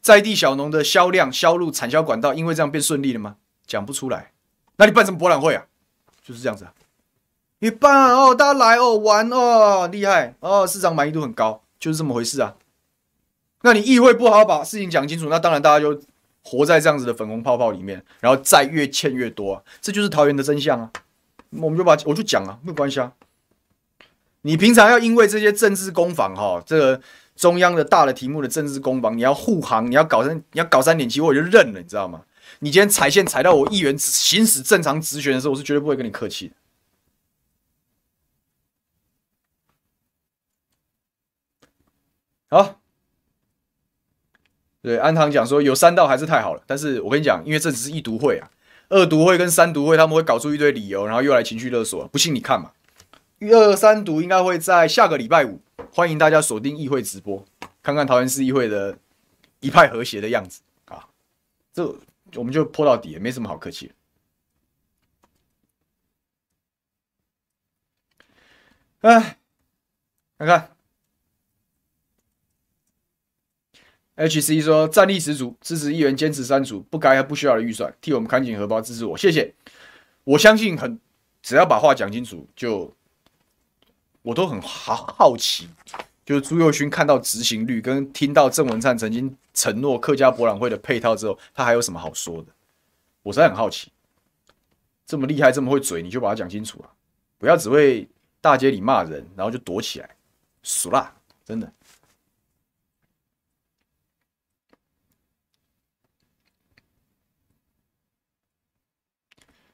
[0.00, 3.36] 在地小农的销量、销路、产销管道，因为这样变顺利了吗？
[3.66, 4.32] 讲不出来。
[4.76, 5.66] 那你办什么博览会啊？
[6.22, 6.72] 就是这样子啊。
[7.58, 12.54] 你办哦，大家来哦，玩哦，厉害哦，市场满意度很高，就是这么回事啊。
[13.62, 16.00] 那你议会不好把事情讲清楚，那当然大家就
[16.42, 19.62] 活在这样子的粉红泡泡里面，然后债越欠越多啊。
[19.80, 20.92] 这就是桃园的真相啊。
[21.50, 23.12] 我们就把我就讲啊，没有关系啊。
[24.46, 27.00] 你平常要因为这些政治攻防哈，这个
[27.34, 32.22] 中央的大的题目的政治攻防，你要护航，你要搞三，你要搞三点七，我就认了，你知道吗？
[32.60, 36.54] 你今天踩线踩到我议员行使正常职权的时候，我是绝对不会跟你客气的。
[42.48, 42.78] 好，
[44.80, 48.48] 对安堂讲说有三道还是太好了，但是我跟你讲，因为这只是一读会啊，
[48.90, 52.70] 二读会跟三读会他们会搞出一堆理由，然后又来情绪勒索，不信你看嘛。
[53.38, 55.60] 二三读应该会在下个礼拜五，
[55.92, 57.44] 欢迎大家锁定议会直播，
[57.82, 58.98] 看看桃园市议会的
[59.60, 61.06] 一派和谐的样子啊！
[61.70, 61.94] 这
[62.34, 63.94] 我们就泼到底了，没什么好客气的。
[69.02, 69.36] 哎，
[70.38, 70.74] 看看
[74.16, 79.54] ，HC 说战力十足，支持议员坚持删除不该和不需要的预算，替我们看紧荷包支持我，谢谢。
[80.24, 80.98] 我相信很，
[81.42, 82.95] 只要把话讲清楚就。
[84.26, 85.68] 我都很好好奇，
[86.24, 92.48] 就是朱宥勋看到执行率跟听到郑文灿曾经承诺客家博览会的配套之后，他还有什么好说的？
[93.22, 93.92] 我实在很好奇，
[95.06, 96.90] 这么厉害，这么会嘴，你就把它讲清楚啊！
[97.38, 98.08] 不要只会
[98.40, 100.16] 大街里骂人，然后就躲起来，
[100.64, 101.72] 俗啦，真的。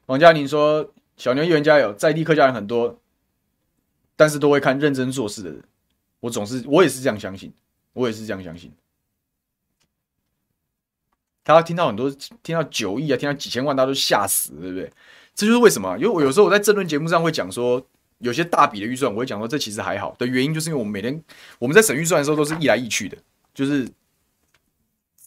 [0.05, 2.99] 王嘉宁说：“小牛议员加油，在地客家人很多。”
[4.23, 5.61] 但是都会看认真做事的人，
[6.21, 7.51] 我总是我也是这样相信，
[7.91, 8.71] 我也是这样相信。
[11.43, 12.09] 大家听到很多
[12.41, 14.89] 听到九亿啊，听到几千万，大家都吓死，对不对？
[15.35, 17.85] 这就是为什么，因为我有时候我在政论节目上会讲说，
[18.19, 21.21] 有些大笔的预算，我会讲说这其实还好的原因，就是因为我们每天
[21.59, 23.17] 我们在审预算的时候都是议来议去的，
[23.53, 23.85] 就是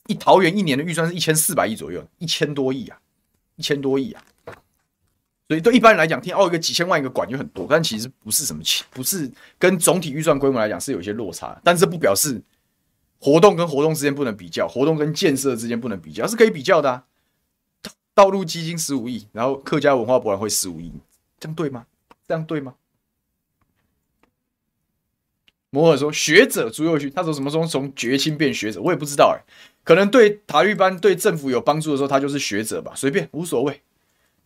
[0.07, 2.99] 一桃园一年的预算是一千四百亿左右，一千多亿啊，
[3.57, 4.25] 一千多亿啊。
[5.49, 11.61] 所以对一般人来讲，听哦一个几千万一个馆就很多，但其实不是什么钱，不是跟总体预算规模来讲是有些落差。
[11.63, 12.43] 但这不表示
[13.21, 17.05] 活动跟活动之间不能比较，活动跟建设之间不能比较，是可以比较的啊。
[18.13, 20.91] 道路基金十五亿，然后客家文化博览会十五亿，
[21.39, 21.87] 这样对吗？
[22.27, 22.75] 这样对吗？
[25.71, 28.81] 摩尔说学者朱佑勋，他说什么时候从绝亲变学者？
[28.81, 29.45] 我也不知道哎、
[29.85, 33.83] 可能对塔绿班对政府有帮助的时候，他就是学者吧，随便无所谓。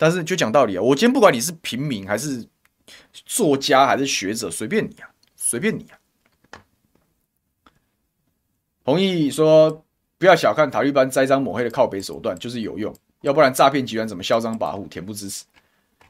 [0.01, 2.43] 但是就讲道理啊，我今天不管你是平民还是
[3.27, 6.01] 作家还是学者，随便你啊，随便你啊。
[8.82, 9.85] 弘毅说，
[10.16, 15.44] 不要小看塔利班栽赃抹黑的靠北手段，就是有用，要不然诈骗集团怎么嚣张跋扈，恬不知耻？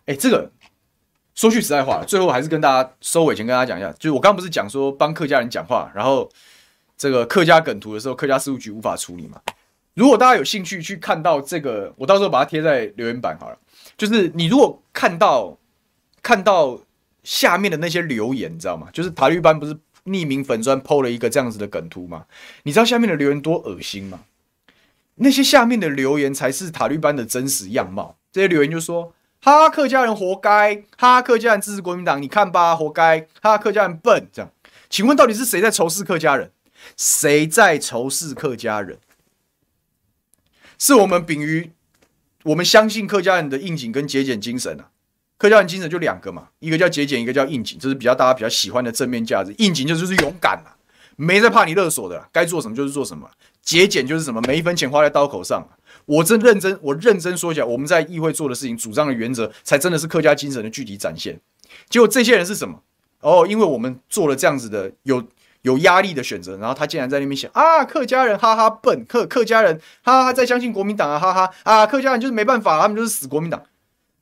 [0.06, 0.48] 哎，这个
[1.34, 6.30] 说句实在话，最后还是跟大家收尾前跟大家讲一下，就是我刚刚不是讲说帮客家人讲话，然后
[6.96, 9.42] 这个客家梗图的时候，客家事务局无法处理嘛？
[9.94, 13.58] 如果大家有兴趣去看到这个，我到时候把它贴在留言板好了。
[14.00, 15.58] 就是你如果看到
[16.22, 16.80] 看到
[17.22, 18.88] 下面的那些留言，你知道吗？
[18.94, 22.24] 就是塔利班不是匿名粉砖 PO 了一个这样子的梗图吗？
[22.62, 24.20] 你知道下面的留言多恶心吗？
[25.16, 28.16] 那些下面的留言才是塔利班的真实样貌。
[28.32, 29.12] 这些留言就说
[29.42, 34.50] ：“哈，客家人活该，哈，客家人支持国民党，你看吧，活该，哈，客家人笨。”这样，
[34.88, 36.50] 请问到底是谁在仇视客家人？
[36.96, 38.98] 谁在仇视客家人？
[40.78, 41.72] 是我们秉于。
[42.44, 44.88] 我们相信客家人的应景跟节俭精神啊，
[45.36, 49.54] 客家人精神就两个嘛，一个叫节俭，一个叫应景，这是比较大家比较喜欢的正面价值。
[49.58, 50.76] 应景就是勇敢啊，
[51.16, 53.30] 没在怕你勒索的，该做什么就是做什么。
[53.62, 55.68] 节俭就是什么，每一分钱花在刀口上。
[56.06, 61.38] 我真认真，我认真说起来，我们在议会做的事情，主张的原则，才真的是客家精神的具体展现。
[61.88, 62.82] 结果这些人是什么？
[63.20, 65.22] 哦，因为我们做了这样子的有。
[65.62, 73.62] 有压力的选择，然后他竟然在那边想啊，客家人哈哈笨，客客家人哈哈在相信国民党啊，哈哈啊，客家人就是没办法，他们就是死国民党。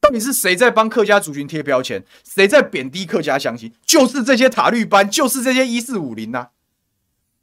[0.01, 2.05] 到底是谁在帮客家族群贴标签？
[2.25, 3.73] 谁在贬低客家乡亲？
[3.87, 6.49] 就是这些塔绿班，就是这些一四五零呐，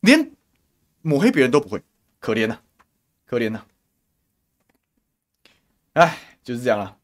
[0.02, 0.32] 连
[1.02, 1.82] 抹黑别人都不会，
[2.20, 2.60] 可怜呐、
[3.26, 3.64] 可怜呐、
[5.94, 6.04] 啊。
[6.04, 6.98] 哎，就是这样了。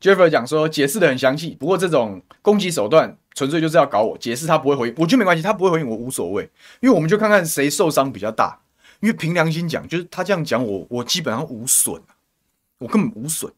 [0.00, 3.17] Jeffrey 讲说解释的很详细，不过这种攻击手段。
[3.38, 6.42] 纯粹就是要搞我，解释他不会回应，我觉得没关系，他不会回应我无所谓，
[6.80, 8.58] 因为我们就看看谁受伤比较大。
[8.98, 12.02] 因为凭良心讲，就是他这样讲我，我基本上无损，
[12.78, 13.52] 我根本无损，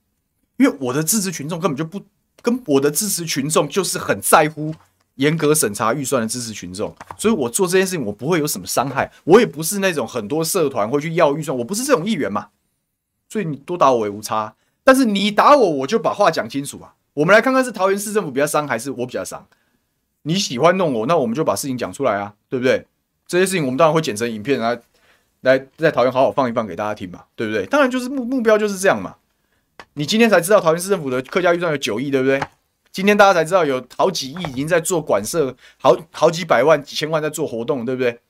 [0.58, 2.02] 因为我的支持群众根本就不
[2.42, 4.74] 跟我的支持群众就是很在乎
[5.14, 12.48] 严格审查预算的支持群众，所以我做这件事情我不会有什么伤害，我也不是那种很多社团会去要预算，我不是这种议员嘛，
[13.30, 14.54] 所以你多打我也无差，
[14.84, 16.92] 但是你打我，我就把话讲清楚啊。
[17.14, 19.46] 我们来看看是桃园市政府比较伤还是我比较伤。
[20.22, 22.86] 你喜欢弄我，那我们就把事情讲出来啊，对不对？
[23.26, 24.78] 这些事情我们当然会剪成影片来，
[25.40, 27.64] 来在桃园好好放一放给大家听嘛，对不对？
[27.66, 29.16] 当然就是目目标就是这样嘛。
[29.94, 32.40] 你今天才知道桃园市政府的客家预算有九亿，对不对？
[32.92, 38.20] 今天大家才知道有好几亿已经在做馆舍，好好几百万、几千万在做活动，对不对？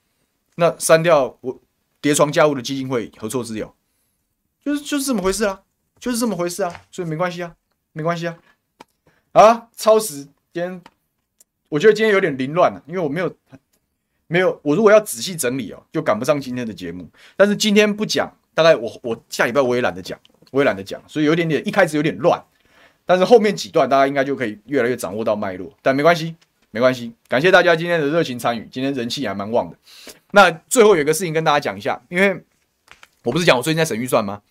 [0.56, 1.58] 那删掉我
[2.00, 3.74] 叠床家务的基金会何错之有？
[4.62, 5.62] 就是就是这么回事啊，
[5.98, 7.54] 就是这么回事啊，所以没关系啊，
[7.92, 8.36] 没关系啊。
[9.32, 10.82] 啊，超时今天。
[11.70, 13.34] 我觉得今天有点凌乱了，因为我没有
[14.26, 17.08] 没有，我如果要仔细整理哦，就赶不上今天的节目。
[17.36, 20.18] 但是今天不讲，大概我我下礼拜我也懒得讲，
[20.50, 22.40] 我也懒得讲，所以有点点一开始有点乱，
[23.06, 25.72] 但是后面几段大家应该就可以越来越掌握到脉络。
[25.80, 26.36] 但没关系，
[26.70, 29.76] 没关系，感谢大家今天的热情参与，今天人气还蛮旺的。
[30.32, 32.44] 那最后有一个事情跟大家讲一下，因为
[33.24, 34.42] 我不是讲我最近在省预算吗？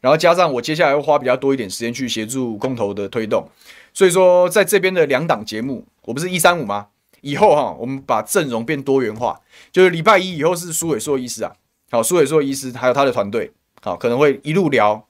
[0.00, 3.48] 然后加上我接下来会花比较多一点时间去协助公投的推动，
[3.92, 5.86] 所以说在这边的两档节目。
[6.08, 6.86] 我不是一三五吗？
[7.20, 9.38] 以后哈，我们把阵容变多元化，
[9.70, 11.52] 就是礼拜一以后是苏伟硕医师啊，
[11.90, 13.52] 好，苏伟硕医师还有他的团队，
[13.82, 15.06] 好，可能会一路聊，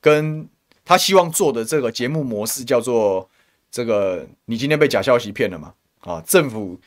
[0.00, 0.48] 跟
[0.86, 3.28] 他希望做的这个节目模式叫做
[3.70, 5.74] 这个，你今天被假消息骗了吗？
[6.00, 6.80] 啊，政府，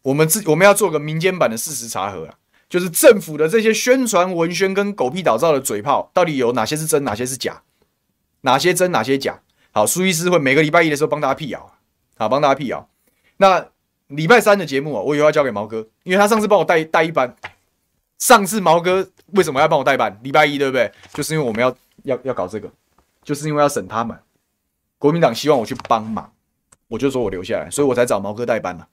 [0.00, 2.34] 我们自我们要做个民间版的事实查核啊，
[2.70, 7.62] 就是政府的这些宣传文宣跟狗屁倒灶的嘴炮，到底有哪些是真，哪些是假，
[8.40, 9.41] 哪些真，哪些假？
[9.72, 11.74] 好，苏医师会每个礼拜一的时候帮大家辟谣，
[12.16, 12.88] 好，帮大家辟谣。
[13.38, 13.66] 那
[14.08, 17.34] 礼拜三的节目啊，我以后要交给毛哥，因为他上次帮我带带一班。
[18.18, 20.20] 上次毛哥为什么要帮我带班？
[20.22, 20.92] 礼拜一对不对？
[21.14, 21.74] 就是因为我们要
[22.04, 22.70] 要要搞这个，
[23.24, 24.16] 就是因为要审他们。
[24.98, 26.32] 国民党希望我去帮忙，
[26.86, 28.86] 我就说我留下来，所以我才找毛哥代班了。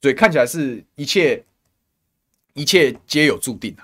[0.00, 1.44] 所以看起来是一切
[2.54, 3.76] 一切皆有注定。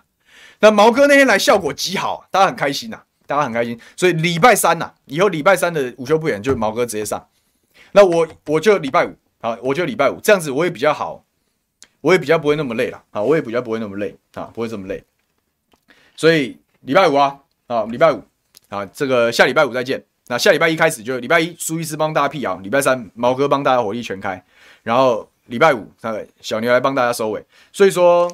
[0.60, 3.78] 那毛哥那天来效果极好，大家很开心呐，大家很开心。
[3.94, 7.24] 所以礼拜三呐，以后礼拜三的午休不远就毛哥直接上。
[7.92, 9.14] 那我我就礼拜五。
[9.40, 11.24] 好，我就礼拜五这样子，我也比较好，
[12.00, 13.00] 我也比较不会那么累了。
[13.10, 15.04] 好，我也比较不会那么累啊，不会这么累。
[16.16, 17.38] 所以礼拜五啊，
[17.68, 18.20] 啊，礼拜五
[18.68, 20.04] 啊，这个下礼拜五再见。
[20.26, 24.44] 那下礼拜一开始就礼拜一苏医师帮大家辟谣，礼拜三毛哥帮大家火力全开，
[24.82, 27.46] 然后礼拜五那个小牛来帮大家收尾。
[27.72, 28.28] 所以说，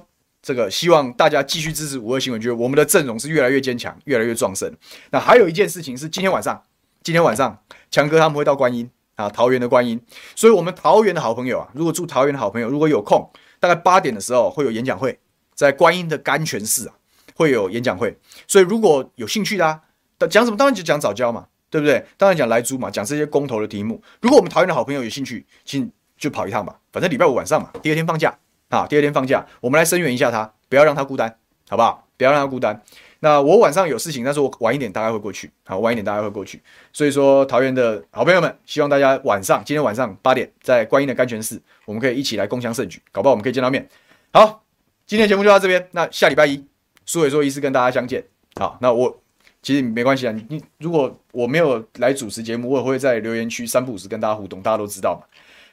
[0.45, 4.71] 这个希望大家继续支持五二新闻，就是我们的阵容是越来越坚强，越来越壮盛。
[5.11, 6.63] 那还有一件事情是，今天晚上，
[7.03, 7.59] 今天晚上
[7.91, 9.99] 强哥他们会到观音啊，桃园的观音。
[10.37, 13.27] 所以，我们桃园的好朋友啊，如果住桃园的好朋友，如果有空，
[13.59, 15.19] 大概八点的时候会有演讲会，
[15.55, 16.95] 在观音的甘泉寺啊，
[17.35, 18.15] 会有演讲会。
[18.47, 19.81] 所以，如果有兴趣的啊，
[20.29, 20.59] 讲什么？
[20.59, 21.47] 当然就讲早教嘛。
[21.71, 22.07] 对不对？
[22.17, 24.01] 当然讲莱猪嘛，讲这些公投的题目。
[24.21, 26.79] 如果我们桃园的好朋友有兴趣，请就跑一趟吧。
[26.93, 28.33] 反正礼拜五晚上嘛，第二天放假
[28.75, 31.39] 啊，第二天放假，我们来声援一下他，不要让他孤单，
[31.69, 32.07] 好不好？
[32.17, 32.83] 不要让他孤单。
[33.21, 36.61] 那我晚上有事情，但是我晚一点大概会过去，好，晚一点大概会过去。
[36.93, 43.89] 所以说，桃园的好朋友们，希望大家晚上，今天晚上八点，在观音的甘泉寺，我们可以一起来共襄盛举，搞不好我们可以见到面。
[44.33, 44.65] 好，
[45.07, 45.89] 今天节目就到这边。
[45.93, 46.65] 那下礼拜一，
[47.07, 48.25] 苏伟硕医师跟大家相见。
[48.57, 49.21] 好，那我。
[49.63, 55.25] 其实没关系啊，你如果我没有来主持节目，我也会在留言区三不五时跟大家互动，大家都知道嘛。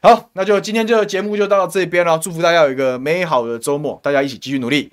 [0.04, 4.92] 好，那就今天这个节目就到这边了，祝福大家有一个美好的周末，大家一起继续努力。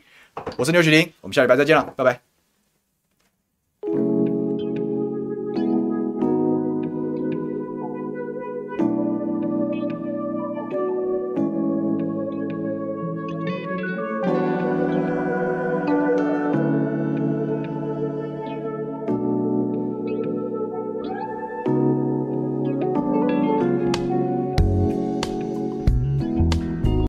[0.59, 2.28] 我是牛学林，我们下礼拜再见了，拜拜。